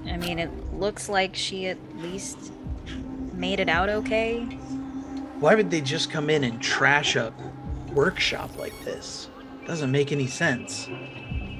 I 0.07 0.17
mean, 0.17 0.39
it 0.39 0.49
looks 0.73 1.07
like 1.07 1.35
she 1.35 1.67
at 1.67 1.77
least 1.97 2.51
made 3.33 3.59
it 3.59 3.69
out 3.69 3.89
okay. 3.89 4.43
Why 5.39 5.55
would 5.55 5.69
they 5.69 5.81
just 5.81 6.09
come 6.09 6.29
in 6.29 6.43
and 6.43 6.59
trash 6.61 7.15
a 7.15 7.31
workshop 7.93 8.57
like 8.57 8.73
this? 8.83 9.29
Doesn't 9.67 9.91
make 9.91 10.11
any 10.11 10.25
sense. 10.25 10.87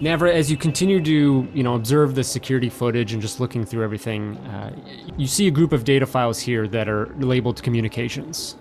Navra, 0.01 0.31
as 0.31 0.49
you 0.49 0.57
continue 0.57 1.03
to, 1.03 1.47
you 1.53 1.61
know, 1.61 1.75
observe 1.75 2.15
the 2.15 2.23
security 2.23 2.69
footage 2.69 3.13
and 3.13 3.21
just 3.21 3.39
looking 3.39 3.65
through 3.65 3.83
everything, 3.83 4.37
uh, 4.37 4.75
you 5.17 5.27
see 5.27 5.47
a 5.47 5.51
group 5.51 5.73
of 5.73 5.83
data 5.83 6.05
files 6.05 6.39
here 6.39 6.67
that 6.69 6.89
are 6.89 7.13
labeled 7.19 7.61
communications, 7.61 8.55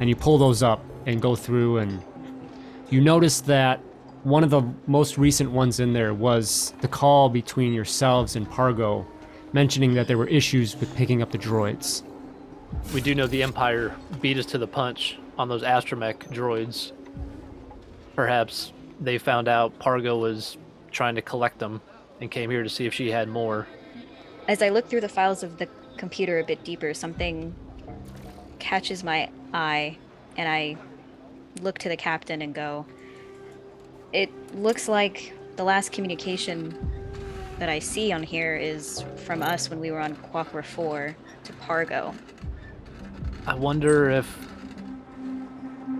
and 0.00 0.08
you 0.10 0.16
pull 0.16 0.36
those 0.36 0.62
up 0.62 0.84
and 1.06 1.22
go 1.22 1.34
through, 1.34 1.78
and 1.78 2.02
you 2.90 3.00
notice 3.00 3.40
that 3.42 3.80
one 4.24 4.42
of 4.42 4.50
the 4.50 4.62
most 4.86 5.18
recent 5.18 5.50
ones 5.50 5.80
in 5.80 5.92
there 5.92 6.14
was 6.14 6.72
the 6.80 6.88
call 6.88 7.28
between 7.28 7.74
yourselves 7.74 8.36
and 8.36 8.50
Pargo, 8.50 9.06
mentioning 9.52 9.94
that 9.94 10.08
there 10.08 10.16
were 10.16 10.26
issues 10.26 10.74
with 10.76 10.94
picking 10.96 11.20
up 11.20 11.30
the 11.30 11.38
droids. 11.38 12.02
We 12.94 13.02
do 13.02 13.14
know 13.14 13.26
the 13.26 13.42
Empire 13.42 13.94
beat 14.20 14.38
us 14.38 14.46
to 14.46 14.58
the 14.58 14.66
punch 14.66 15.18
on 15.38 15.48
those 15.48 15.62
astromech 15.62 16.16
droids. 16.30 16.92
Perhaps 18.16 18.72
they 18.98 19.18
found 19.18 19.46
out 19.46 19.78
Pargo 19.78 20.18
was 20.18 20.56
trying 20.90 21.14
to 21.16 21.22
collect 21.22 21.58
them 21.58 21.82
and 22.20 22.30
came 22.30 22.50
here 22.50 22.62
to 22.62 22.68
see 22.70 22.86
if 22.86 22.94
she 22.94 23.10
had 23.10 23.28
more. 23.28 23.66
As 24.48 24.62
I 24.62 24.70
look 24.70 24.88
through 24.88 25.02
the 25.02 25.08
files 25.08 25.42
of 25.42 25.58
the 25.58 25.68
computer 25.98 26.38
a 26.38 26.44
bit 26.44 26.64
deeper, 26.64 26.94
something 26.94 27.54
catches 28.58 29.04
my 29.04 29.28
eye, 29.52 29.98
and 30.38 30.48
I 30.48 30.76
look 31.60 31.78
to 31.80 31.90
the 31.90 31.96
captain 31.96 32.40
and 32.40 32.54
go, 32.54 32.86
It 34.12 34.30
looks 34.56 34.88
like 34.88 35.32
the 35.56 35.64
last 35.64 35.92
communication 35.92 36.76
that 37.58 37.68
I 37.68 37.78
see 37.78 38.12
on 38.12 38.22
here 38.22 38.56
is 38.56 39.04
from 39.24 39.42
us 39.42 39.70
when 39.70 39.80
we 39.80 39.90
were 39.90 40.00
on 40.00 40.16
Quaquara 40.16 40.64
4 40.64 41.16
to 41.44 41.52
Pargo. 41.54 42.14
I 43.46 43.54
wonder 43.54 44.10
if. 44.10 44.38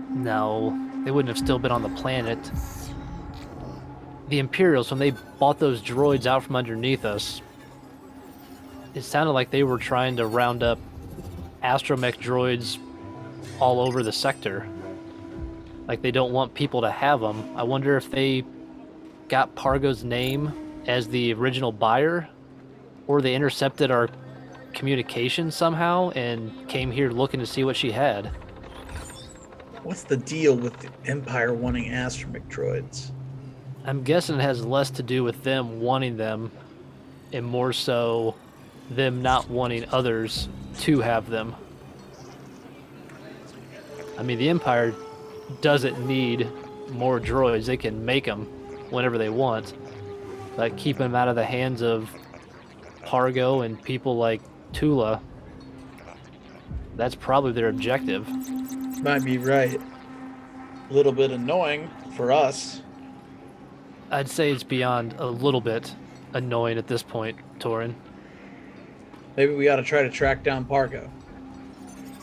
No, 0.09 0.77
they 1.03 1.11
wouldn't 1.11 1.35
have 1.35 1.43
still 1.43 1.59
been 1.59 1.71
on 1.71 1.83
the 1.83 1.89
planet. 1.89 2.39
The 4.29 4.39
Imperials, 4.39 4.89
when 4.89 4.99
they 4.99 5.11
bought 5.11 5.59
those 5.59 5.81
droids 5.81 6.25
out 6.25 6.43
from 6.43 6.55
underneath 6.55 7.05
us, 7.05 7.41
it 8.93 9.03
sounded 9.03 9.33
like 9.33 9.51
they 9.51 9.63
were 9.63 9.77
trying 9.77 10.15
to 10.17 10.25
round 10.25 10.63
up 10.63 10.79
astromech 11.61 12.17
droids 12.17 12.77
all 13.59 13.81
over 13.81 14.03
the 14.03 14.11
sector. 14.11 14.67
Like 15.87 16.01
they 16.01 16.11
don't 16.11 16.31
want 16.31 16.53
people 16.53 16.81
to 16.81 16.91
have 16.91 17.19
them. 17.19 17.55
I 17.55 17.63
wonder 17.63 17.97
if 17.97 18.09
they 18.09 18.43
got 19.27 19.55
Pargo's 19.55 20.03
name 20.03 20.53
as 20.87 21.07
the 21.07 21.33
original 21.33 21.71
buyer, 21.71 22.27
or 23.07 23.21
they 23.21 23.35
intercepted 23.35 23.91
our 23.91 24.09
communication 24.73 25.51
somehow 25.51 26.11
and 26.11 26.67
came 26.67 26.91
here 26.91 27.09
looking 27.09 27.39
to 27.39 27.45
see 27.45 27.63
what 27.63 27.75
she 27.75 27.91
had. 27.91 28.27
What's 29.83 30.03
the 30.03 30.17
deal 30.17 30.55
with 30.55 30.77
the 30.79 30.89
Empire 31.05 31.53
wanting 31.53 31.91
astromech 31.91 32.47
droids? 32.49 33.11
I'm 33.85 34.03
guessing 34.03 34.37
it 34.37 34.41
has 34.41 34.65
less 34.65 34.89
to 34.91 35.03
do 35.03 35.23
with 35.23 35.43
them 35.43 35.79
wanting 35.79 36.17
them 36.17 36.51
and 37.31 37.45
more 37.45 37.71
so 37.71 38.35
them 38.89 39.21
not 39.21 39.49
wanting 39.49 39.85
others 39.91 40.49
to 40.79 41.01
have 41.01 41.29
them. 41.29 41.55
I 44.17 44.23
mean, 44.23 44.39
the 44.39 44.49
Empire 44.49 44.95
doesn't 45.61 46.05
need 46.05 46.49
more 46.91 47.19
droids. 47.19 47.65
They 47.65 47.77
can 47.77 48.05
make 48.05 48.25
them 48.25 48.45
whenever 48.89 49.17
they 49.17 49.29
want. 49.29 49.73
But 50.55 50.77
keep 50.77 50.97
them 50.97 51.15
out 51.15 51.27
of 51.27 51.35
the 51.35 51.45
hands 51.45 51.81
of 51.81 52.09
Pargo 53.03 53.65
and 53.65 53.81
people 53.81 54.17
like 54.17 54.41
Tula, 54.73 55.21
that's 56.95 57.15
probably 57.15 57.51
their 57.51 57.69
objective. 57.69 58.27
Might 59.01 59.23
be 59.23 59.37
right. 59.37 59.79
A 60.89 60.93
little 60.93 61.11
bit 61.11 61.31
annoying 61.31 61.89
for 62.15 62.31
us. 62.31 62.81
I'd 64.11 64.29
say 64.29 64.51
it's 64.51 64.63
beyond 64.63 65.15
a 65.17 65.25
little 65.25 65.61
bit 65.61 65.93
annoying 66.33 66.77
at 66.77 66.87
this 66.87 67.03
point, 67.03 67.37
Torin. 67.59 67.95
Maybe 69.35 69.53
we 69.53 69.67
ought 69.67 69.77
to 69.77 69.83
try 69.83 70.03
to 70.03 70.09
track 70.09 70.43
down 70.43 70.65
Pargo. 70.65 71.09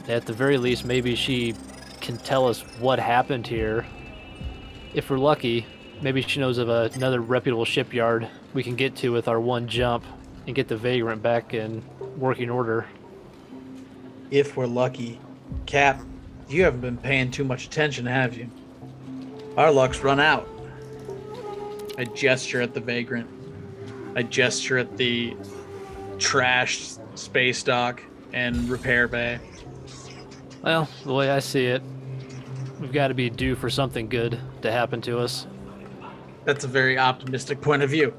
At 0.08 0.26
the 0.26 0.32
very 0.32 0.58
least, 0.58 0.84
maybe 0.84 1.14
she 1.14 1.54
can 2.02 2.18
tell 2.18 2.46
us 2.48 2.60
what 2.78 2.98
happened 2.98 3.46
here. 3.46 3.86
If 4.92 5.08
we're 5.08 5.18
lucky, 5.18 5.64
maybe 6.02 6.20
she 6.20 6.40
knows 6.40 6.58
of 6.58 6.68
a, 6.68 6.90
another 6.94 7.20
reputable 7.20 7.64
shipyard 7.64 8.28
we 8.52 8.62
can 8.62 8.76
get 8.76 8.96
to 8.96 9.12
with 9.12 9.28
our 9.28 9.40
one 9.40 9.68
jump 9.68 10.04
and 10.46 10.54
get 10.54 10.68
the 10.68 10.76
Vagrant 10.76 11.22
back 11.22 11.54
in 11.54 11.82
working 12.18 12.50
order. 12.50 12.86
If 14.30 14.56
we're 14.56 14.66
lucky. 14.66 15.18
Cap, 15.66 16.00
you 16.48 16.64
haven't 16.64 16.80
been 16.80 16.96
paying 16.96 17.30
too 17.30 17.44
much 17.44 17.66
attention, 17.66 18.04
have 18.06 18.36
you? 18.36 18.50
Our 19.56 19.70
luck's 19.70 20.00
run 20.00 20.18
out. 20.18 20.48
I 21.96 22.04
gesture 22.04 22.60
at 22.60 22.74
the 22.74 22.80
Vagrant. 22.80 23.28
I 24.16 24.22
gesture 24.22 24.78
at 24.78 24.96
the 24.96 25.36
trashed 26.16 26.98
space 27.16 27.62
dock 27.62 28.02
and 28.32 28.68
repair 28.68 29.08
bay. 29.08 29.38
Well, 30.62 30.88
the 31.04 31.12
way 31.12 31.30
I 31.30 31.40
see 31.40 31.66
it, 31.66 31.82
we've 32.82 32.92
got 32.92 33.08
to 33.08 33.14
be 33.14 33.30
due 33.30 33.54
for 33.54 33.70
something 33.70 34.08
good 34.08 34.38
to 34.60 34.72
happen 34.72 35.00
to 35.02 35.20
us. 35.20 35.46
That's 36.44 36.64
a 36.64 36.68
very 36.68 36.98
optimistic 36.98 37.60
point 37.60 37.82
of 37.82 37.90
view. 37.90 38.12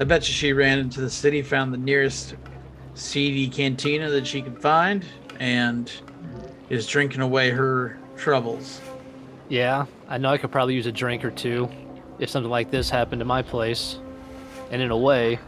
I 0.00 0.04
bet 0.04 0.26
you 0.26 0.32
she 0.32 0.54
ran 0.54 0.78
into 0.78 1.02
the 1.02 1.10
city, 1.10 1.42
found 1.42 1.72
the 1.72 1.78
nearest 1.78 2.34
seedy 2.94 3.48
cantina 3.48 4.08
that 4.10 4.26
she 4.26 4.40
could 4.40 4.60
find, 4.60 5.04
and 5.38 5.92
is 6.70 6.86
drinking 6.86 7.20
away 7.20 7.50
her 7.50 7.98
troubles. 8.16 8.80
Yeah, 9.50 9.84
I 10.08 10.16
know 10.16 10.30
I 10.30 10.38
could 10.38 10.50
probably 10.50 10.74
use 10.74 10.86
a 10.86 10.92
drink 10.92 11.24
or 11.24 11.30
two 11.30 11.68
if 12.18 12.30
something 12.30 12.50
like 12.50 12.70
this 12.70 12.88
happened 12.88 13.20
to 13.20 13.26
my 13.26 13.42
place. 13.42 13.98
And 14.70 14.80
in 14.80 14.90
a 14.90 14.96
way, 14.96 15.38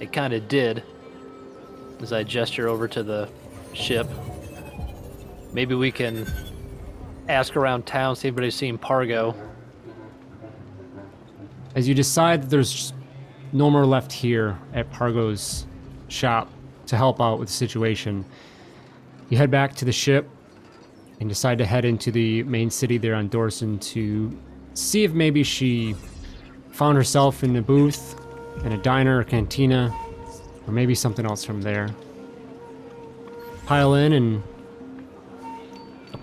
it 0.00 0.12
kind 0.12 0.32
of 0.32 0.48
did. 0.48 0.82
As 2.00 2.12
I 2.12 2.24
gesture 2.24 2.68
over 2.68 2.88
to 2.88 3.02
the 3.02 3.28
ship. 3.74 4.08
Maybe 5.52 5.74
we 5.74 5.90
can 5.90 6.26
ask 7.28 7.56
around 7.56 7.86
town, 7.86 8.16
see 8.16 8.28
if 8.28 8.32
anybody's 8.32 8.54
seen 8.54 8.78
Pargo. 8.78 9.34
As 11.74 11.86
you 11.86 11.94
decide 11.94 12.42
that 12.42 12.50
there's 12.50 12.92
no 13.52 13.70
more 13.70 13.84
left 13.84 14.12
here 14.12 14.58
at 14.72 14.90
Pargo's 14.92 15.66
shop 16.08 16.50
to 16.86 16.96
help 16.96 17.20
out 17.20 17.38
with 17.38 17.48
the 17.48 17.54
situation, 17.54 18.24
you 19.28 19.36
head 19.36 19.50
back 19.50 19.74
to 19.76 19.84
the 19.84 19.92
ship 19.92 20.28
and 21.20 21.28
decide 21.28 21.58
to 21.58 21.66
head 21.66 21.84
into 21.84 22.10
the 22.10 22.42
main 22.44 22.70
city 22.70 22.98
there 22.98 23.14
on 23.14 23.28
Dorson 23.28 23.80
to 23.92 24.36
see 24.74 25.04
if 25.04 25.12
maybe 25.12 25.42
she 25.42 25.94
found 26.70 26.96
herself 26.96 27.42
in 27.42 27.56
a 27.56 27.62
booth, 27.62 28.20
in 28.64 28.72
a 28.72 28.78
diner 28.78 29.20
or 29.20 29.24
cantina, 29.24 29.94
or 30.66 30.72
maybe 30.72 30.94
something 30.94 31.24
else 31.24 31.44
from 31.44 31.62
there. 31.62 31.88
Pile 33.64 33.94
in, 33.94 34.12
and 34.12 34.42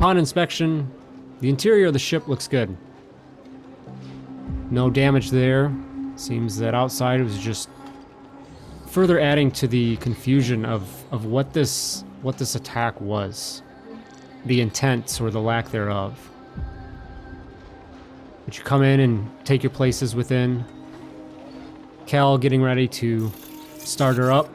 upon 0.03 0.17
inspection, 0.17 0.91
the 1.39 1.47
interior 1.47 1.87
of 1.87 1.93
the 1.93 1.99
ship 1.99 2.27
looks 2.27 2.45
good. 2.45 2.75
No 4.69 4.89
damage 4.89 5.31
there, 5.31 5.73
Seems 6.17 6.57
that 6.57 6.75
outside 6.75 7.23
was 7.23 7.39
just 7.39 7.69
further 8.87 9.17
adding 9.17 9.49
to 9.51 9.65
the 9.65 9.95
confusion 9.97 10.65
of, 10.65 10.83
of 11.13 11.23
what 11.23 11.53
this 11.53 12.03
what 12.21 12.37
this 12.37 12.55
attack 12.55 12.99
was. 12.99 13.61
The 14.45 14.59
intent 14.59 15.21
or 15.21 15.31
the 15.31 15.39
lack 15.39 15.69
thereof. 15.69 16.19
But 18.43 18.57
you 18.57 18.63
come 18.65 18.83
in 18.83 18.99
and 18.99 19.45
take 19.45 19.63
your 19.63 19.69
places 19.69 20.15
within. 20.15 20.65
Cal 22.07 22.37
getting 22.37 22.61
ready 22.61 22.89
to 22.89 23.31
start 23.77 24.17
her 24.17 24.33
up. 24.33 24.53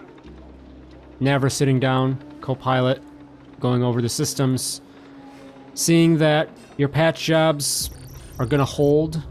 Navra 1.23 1.51
sitting 1.51 1.81
down, 1.81 2.23
co 2.43 2.55
pilot, 2.55 3.03
going 3.61 3.83
over 3.83 4.03
the 4.03 4.11
systems. 4.11 4.83
Seeing 5.79 6.19
that 6.19 6.49
your 6.77 6.89
patch 6.89 7.23
jobs 7.23 7.91
are 8.41 8.47
going 8.47 8.59
to 8.59 8.65
hold, 8.65 9.23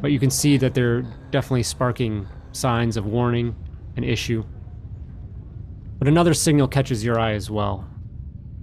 but 0.00 0.12
you 0.12 0.20
can 0.20 0.30
see 0.30 0.56
that 0.56 0.72
they're 0.72 1.02
definitely 1.32 1.64
sparking 1.64 2.28
signs 2.52 2.96
of 2.96 3.06
warning 3.06 3.56
and 3.96 4.04
issue. 4.04 4.44
But 5.98 6.06
another 6.06 6.32
signal 6.32 6.68
catches 6.68 7.04
your 7.04 7.18
eye 7.18 7.32
as 7.32 7.50
well 7.50 7.84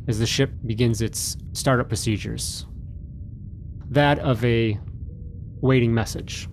as 0.07 0.19
the 0.19 0.25
ship 0.25 0.51
begins 0.65 1.01
its 1.01 1.35
startup 1.51 1.89
procedures. 1.89 2.65
That 3.89 4.19
of 4.19 4.45
a 4.45 4.79
waiting 5.59 5.93
message. 5.93 6.47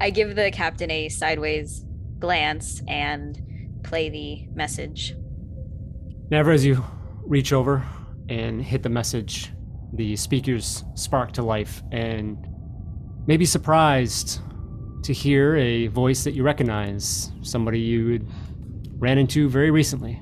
I 0.00 0.10
give 0.10 0.34
the 0.34 0.50
captain 0.50 0.90
a 0.90 1.08
sideways 1.08 1.84
glance 2.18 2.82
and 2.88 3.80
play 3.84 4.08
the 4.08 4.48
message. 4.52 5.14
Navra 6.28 6.54
as 6.54 6.64
you 6.64 6.84
reach 7.24 7.52
over 7.52 7.86
and 8.28 8.60
hit 8.60 8.82
the 8.82 8.88
message, 8.88 9.52
the 9.92 10.16
speakers 10.16 10.84
spark 10.94 11.32
to 11.32 11.42
life 11.42 11.82
and 11.92 12.38
may 13.26 13.36
be 13.36 13.44
surprised 13.44 14.40
to 15.02 15.12
hear 15.12 15.56
a 15.56 15.86
voice 15.88 16.24
that 16.24 16.32
you 16.32 16.42
recognize, 16.42 17.32
somebody 17.42 17.80
you 17.80 18.26
ran 18.98 19.18
into 19.18 19.48
very 19.48 19.70
recently. 19.70 20.20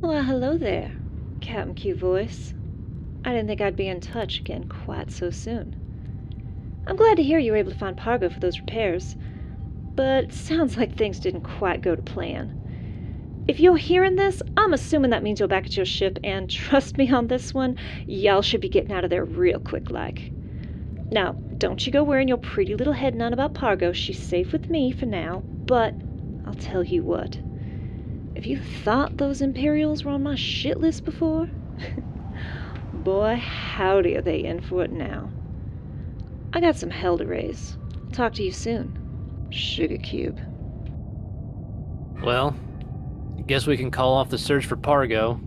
Well, 0.00 0.22
hello 0.22 0.56
there, 0.56 0.92
Captain 1.40 1.74
Q 1.74 1.94
voice. 1.94 2.54
I 3.24 3.32
didn't 3.32 3.48
think 3.48 3.60
I'd 3.60 3.76
be 3.76 3.88
in 3.88 4.00
touch 4.00 4.40
again 4.40 4.68
quite 4.68 5.12
so 5.12 5.30
soon. 5.30 5.76
I'm 6.86 6.96
glad 6.96 7.16
to 7.18 7.22
hear 7.22 7.38
you 7.38 7.52
were 7.52 7.58
able 7.58 7.72
to 7.72 7.78
find 7.78 7.96
Pargo 7.96 8.32
for 8.32 8.40
those 8.40 8.58
repairs, 8.58 9.14
but 9.94 10.24
it 10.24 10.32
sounds 10.32 10.76
like 10.76 10.96
things 10.96 11.20
didn't 11.20 11.42
quite 11.42 11.82
go 11.82 11.94
to 11.94 12.02
plan. 12.02 12.59
If 13.50 13.58
you're 13.58 13.76
hearing 13.76 14.14
this, 14.14 14.44
I'm 14.56 14.72
assuming 14.72 15.10
that 15.10 15.24
means 15.24 15.40
you're 15.40 15.48
back 15.48 15.66
at 15.66 15.76
your 15.76 15.84
ship, 15.84 16.20
and 16.22 16.48
trust 16.68 16.96
me 16.96 17.10
on 17.10 17.26
this 17.26 17.52
one, 17.52 17.74
y'all 18.06 18.42
should 18.42 18.60
be 18.60 18.68
getting 18.68 18.92
out 18.92 19.02
of 19.02 19.10
there 19.10 19.24
real 19.24 19.58
quick 19.58 19.90
like. 19.90 20.30
Now, 21.10 21.32
don't 21.58 21.84
you 21.84 21.92
go 21.92 22.04
worrying 22.04 22.28
your 22.28 22.36
pretty 22.36 22.76
little 22.76 22.92
head 22.92 23.16
none 23.16 23.32
about 23.32 23.54
Pargo. 23.54 23.92
She's 23.92 24.22
safe 24.22 24.52
with 24.52 24.70
me 24.70 24.92
for 24.92 25.06
now, 25.06 25.42
but 25.66 25.96
I'll 26.46 26.54
tell 26.54 26.84
you 26.84 27.02
what. 27.02 27.40
If 28.36 28.46
you 28.46 28.60
thought 28.60 29.16
those 29.16 29.40
Imperials 29.40 30.04
were 30.04 30.12
on 30.12 30.22
my 30.22 30.36
shit 30.36 30.78
list 30.78 31.04
before, 31.04 31.48
boy, 32.92 33.34
howdy 33.34 34.14
are 34.14 34.22
they 34.22 34.44
in 34.44 34.60
for 34.60 34.84
it 34.84 34.92
now. 34.92 35.28
I 36.52 36.60
got 36.60 36.76
some 36.76 36.90
hell 36.90 37.18
to 37.18 37.26
raise. 37.26 37.76
I'll 37.96 38.10
Talk 38.12 38.32
to 38.34 38.44
you 38.44 38.52
soon. 38.52 39.48
Sugar 39.50 39.98
Cube. 39.98 40.38
Well, 42.22 42.54
I 43.40 43.42
guess 43.42 43.66
we 43.66 43.78
can 43.78 43.90
call 43.90 44.12
off 44.12 44.28
the 44.28 44.36
search 44.36 44.66
for 44.66 44.76
Pargo. 44.76 45.40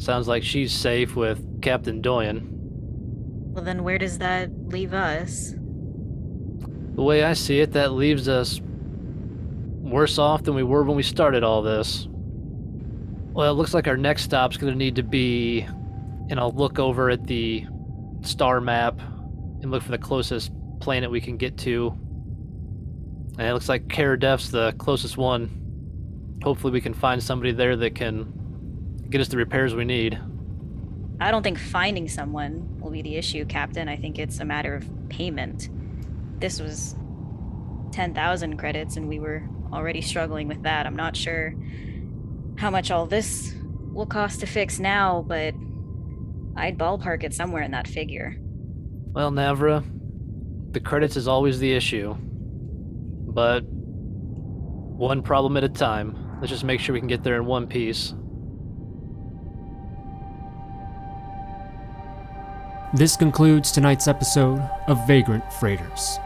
Sounds 0.00 0.28
like 0.28 0.42
she's 0.42 0.72
safe 0.72 1.16
with 1.16 1.62
Captain 1.62 2.02
Doyen. 2.02 2.46
Well, 3.52 3.64
then 3.64 3.82
where 3.82 3.96
does 3.96 4.18
that 4.18 4.50
leave 4.68 4.92
us? 4.92 5.54
The 6.94 7.02
way 7.02 7.24
I 7.24 7.32
see 7.32 7.60
it, 7.60 7.72
that 7.72 7.92
leaves 7.92 8.28
us 8.28 8.60
worse 8.60 10.18
off 10.18 10.42
than 10.42 10.54
we 10.54 10.62
were 10.62 10.84
when 10.84 10.96
we 10.96 11.02
started 11.02 11.42
all 11.42 11.62
this. 11.62 12.06
Well, 12.10 13.50
it 13.50 13.54
looks 13.54 13.72
like 13.72 13.88
our 13.88 13.96
next 13.96 14.24
stop's 14.24 14.58
gonna 14.58 14.74
need 14.74 14.96
to 14.96 15.02
be, 15.02 15.62
and 16.28 16.38
I'll 16.38 16.52
look 16.52 16.78
over 16.78 17.08
at 17.08 17.26
the 17.26 17.66
star 18.20 18.60
map 18.60 19.00
and 19.62 19.70
look 19.70 19.82
for 19.82 19.92
the 19.92 19.98
closest 19.98 20.52
planet 20.78 21.10
we 21.10 21.22
can 21.22 21.38
get 21.38 21.56
to. 21.58 21.88
And 23.38 23.46
it 23.48 23.54
looks 23.54 23.68
like 23.68 23.88
Karadef's 23.88 24.50
the 24.50 24.74
closest 24.78 25.16
one. 25.16 25.67
Hopefully, 26.42 26.72
we 26.72 26.80
can 26.80 26.94
find 26.94 27.22
somebody 27.22 27.52
there 27.52 27.76
that 27.76 27.94
can 27.94 28.32
get 29.10 29.20
us 29.20 29.28
the 29.28 29.36
repairs 29.36 29.74
we 29.74 29.84
need. 29.84 30.18
I 31.20 31.30
don't 31.30 31.42
think 31.42 31.58
finding 31.58 32.08
someone 32.08 32.78
will 32.80 32.90
be 32.90 33.02
the 33.02 33.16
issue, 33.16 33.44
Captain. 33.44 33.88
I 33.88 33.96
think 33.96 34.18
it's 34.18 34.38
a 34.38 34.44
matter 34.44 34.74
of 34.74 34.88
payment. 35.08 35.68
This 36.38 36.60
was 36.60 36.94
10,000 37.92 38.56
credits, 38.56 38.96
and 38.96 39.08
we 39.08 39.18
were 39.18 39.42
already 39.72 40.00
struggling 40.00 40.46
with 40.46 40.62
that. 40.62 40.86
I'm 40.86 40.96
not 40.96 41.16
sure 41.16 41.54
how 42.56 42.70
much 42.70 42.90
all 42.90 43.06
this 43.06 43.54
will 43.92 44.06
cost 44.06 44.40
to 44.40 44.46
fix 44.46 44.78
now, 44.78 45.24
but 45.26 45.54
I'd 46.56 46.78
ballpark 46.78 47.24
it 47.24 47.34
somewhere 47.34 47.62
in 47.62 47.72
that 47.72 47.88
figure. 47.88 48.36
Well, 49.12 49.32
Navra, 49.32 49.84
the 50.72 50.80
credits 50.80 51.16
is 51.16 51.26
always 51.26 51.58
the 51.58 51.72
issue. 51.72 52.14
But 52.14 53.64
one 53.64 55.22
problem 55.22 55.56
at 55.56 55.64
a 55.64 55.68
time. 55.68 56.16
Let's 56.40 56.50
just 56.50 56.64
make 56.64 56.80
sure 56.80 56.92
we 56.92 57.00
can 57.00 57.08
get 57.08 57.22
there 57.22 57.36
in 57.36 57.46
one 57.46 57.66
piece. 57.66 58.14
This 62.94 63.16
concludes 63.16 63.70
tonight's 63.70 64.08
episode 64.08 64.60
of 64.86 65.06
Vagrant 65.06 65.52
Freighters. 65.54 66.18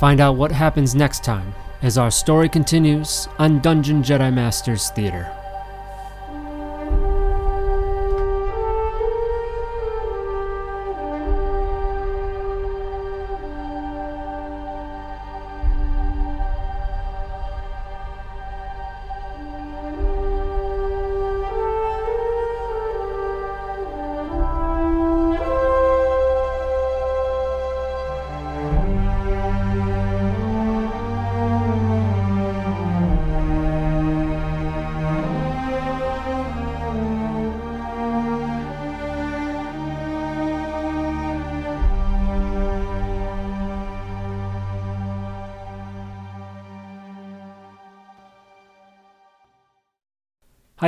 Find 0.00 0.20
out 0.20 0.36
what 0.36 0.50
happens 0.50 0.94
next 0.94 1.22
time 1.22 1.54
as 1.82 1.98
our 1.98 2.10
story 2.10 2.48
continues 2.48 3.28
on 3.38 3.60
Dungeon 3.60 4.02
Jedi 4.02 4.32
Masters 4.32 4.90
Theater. 4.90 5.37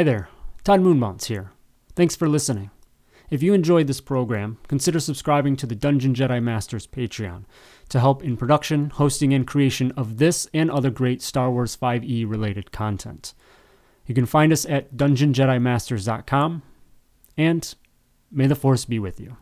Hi 0.00 0.04
there, 0.04 0.30
Todd 0.64 0.80
Moonmounts 0.80 1.26
here. 1.26 1.52
Thanks 1.94 2.16
for 2.16 2.26
listening. 2.26 2.70
If 3.28 3.42
you 3.42 3.52
enjoyed 3.52 3.86
this 3.86 4.00
program, 4.00 4.56
consider 4.66 4.98
subscribing 4.98 5.56
to 5.56 5.66
the 5.66 5.74
Dungeon 5.74 6.14
Jedi 6.14 6.42
Masters 6.42 6.86
Patreon 6.86 7.44
to 7.90 8.00
help 8.00 8.24
in 8.24 8.38
production, 8.38 8.88
hosting, 8.88 9.34
and 9.34 9.46
creation 9.46 9.92
of 9.98 10.16
this 10.16 10.48
and 10.54 10.70
other 10.70 10.88
great 10.88 11.20
Star 11.20 11.50
Wars 11.50 11.76
5e 11.76 12.26
related 12.26 12.72
content. 12.72 13.34
You 14.06 14.14
can 14.14 14.24
find 14.24 14.54
us 14.54 14.64
at 14.64 14.96
dungeonjedimasters.com, 14.96 16.62
and 17.36 17.74
may 18.32 18.46
the 18.46 18.54
Force 18.54 18.86
be 18.86 18.98
with 18.98 19.20
you. 19.20 19.36